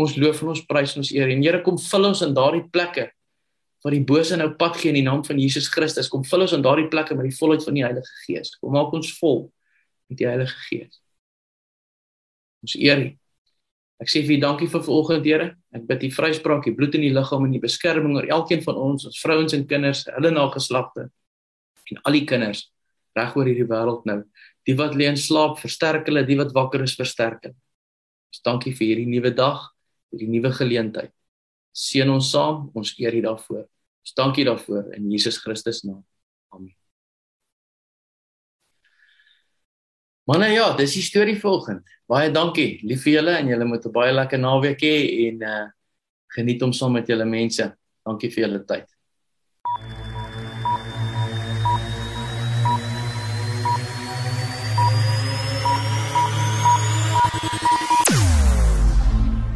Ons 0.00 0.14
loof 0.16 0.40
en 0.40 0.52
ons 0.54 0.62
prys 0.64 0.94
en 0.94 1.02
ons 1.02 1.10
eer 1.12 1.28
en 1.34 1.42
Here 1.44 1.60
kom 1.64 1.76
vul 1.76 2.08
ons 2.08 2.22
in 2.24 2.32
daardie 2.36 2.64
plekke 2.72 3.10
waar 3.82 3.96
die 3.96 4.04
bose 4.06 4.36
nou 4.38 4.48
pad 4.56 4.78
gee 4.78 4.92
in 4.92 5.00
die 5.00 5.04
naam 5.04 5.24
van 5.26 5.40
Jesus 5.42 5.66
Christus. 5.68 6.08
Kom 6.08 6.22
vul 6.24 6.46
ons 6.46 6.54
in 6.56 6.62
daardie 6.64 6.88
plekke 6.88 7.16
met 7.18 7.26
die 7.28 7.36
volheid 7.36 7.64
van 7.66 7.76
die 7.76 7.84
Heilige 7.84 8.20
Gees. 8.26 8.54
Kom 8.62 8.72
maak 8.76 8.94
ons 8.94 9.10
vol 9.18 9.50
met 10.08 10.20
die 10.20 10.28
Heilige 10.28 10.56
Gees. 10.68 11.00
Ons 12.62 12.76
eer 12.78 13.02
U. 13.02 13.08
Ek 14.02 14.10
sê 14.10 14.22
vir 14.26 14.38
U 14.38 14.42
dankie 14.42 14.70
vir 14.70 14.84
vanoggend, 14.86 15.26
Here. 15.26 15.48
Ek 15.74 15.84
bid 15.90 16.06
U 16.06 16.12
vryspraak, 16.14 16.68
U 16.70 16.74
bloed 16.78 16.94
in 16.98 17.04
die 17.08 17.12
liggaam 17.14 17.44
en 17.46 17.54
die 17.54 17.62
beskerming 17.62 18.16
oor 18.16 18.30
elkeen 18.38 18.62
van 18.64 18.78
ons, 18.78 19.08
ons 19.10 19.20
vrouens 19.22 19.58
en 19.58 19.66
kinders, 19.66 20.06
hulle 20.14 20.32
nageslagte 20.34 21.10
en 21.92 22.00
al 22.06 22.16
die 22.16 22.24
kinders 22.24 22.68
reg 23.18 23.34
oor 23.36 23.48
hierdie 23.50 23.68
wêreld 23.68 24.06
nou. 24.08 24.22
Die 24.66 24.76
wat 24.78 24.94
lê 24.94 25.08
in 25.10 25.18
slaap, 25.18 25.58
versterk 25.58 26.06
hulle, 26.06 26.24
die 26.26 26.38
wat 26.38 26.52
wakker 26.54 26.84
is, 26.84 26.94
versterk 26.98 27.48
hulle. 27.48 27.58
Ons 28.32 28.44
dankie 28.46 28.72
vir 28.76 28.86
hierdie 28.92 29.10
nuwe 29.10 29.32
dag, 29.36 29.66
hierdie 30.12 30.30
nuwe 30.30 30.52
geleentheid. 30.56 31.12
Seën 31.76 32.08
ons 32.12 32.30
saam, 32.32 32.68
ons 32.76 32.94
eer 33.00 33.16
U 33.18 33.24
daarvoor. 33.24 33.66
Ons 34.02 34.14
dankie 34.18 34.46
daarvoor 34.48 34.92
in 34.96 35.10
Jesus 35.12 35.38
Christus 35.42 35.82
naam. 35.84 36.02
Amen. 36.52 36.74
Manne 40.28 40.52
ja, 40.52 40.70
dis 40.78 40.94
die 40.94 41.04
storie 41.04 41.36
volgende. 41.40 41.82
Baie 42.08 42.30
dankie. 42.30 42.78
Lief 42.86 43.02
vir 43.06 43.18
julle 43.18 43.36
en 43.40 43.48
julle 43.50 43.66
moet 43.66 43.86
'n 43.86 43.92
baie 43.92 44.12
lekker 44.12 44.38
naweek 44.38 44.80
hê 44.80 44.96
en 45.28 45.42
uh 45.42 45.68
geniet 46.32 46.62
hom 46.62 46.72
saam 46.72 46.92
met 46.92 47.08
julle 47.08 47.24
mense. 47.24 47.64
Dankie 48.06 48.30
vir 48.30 48.44
julle 48.46 48.64
tyd. 48.64 48.86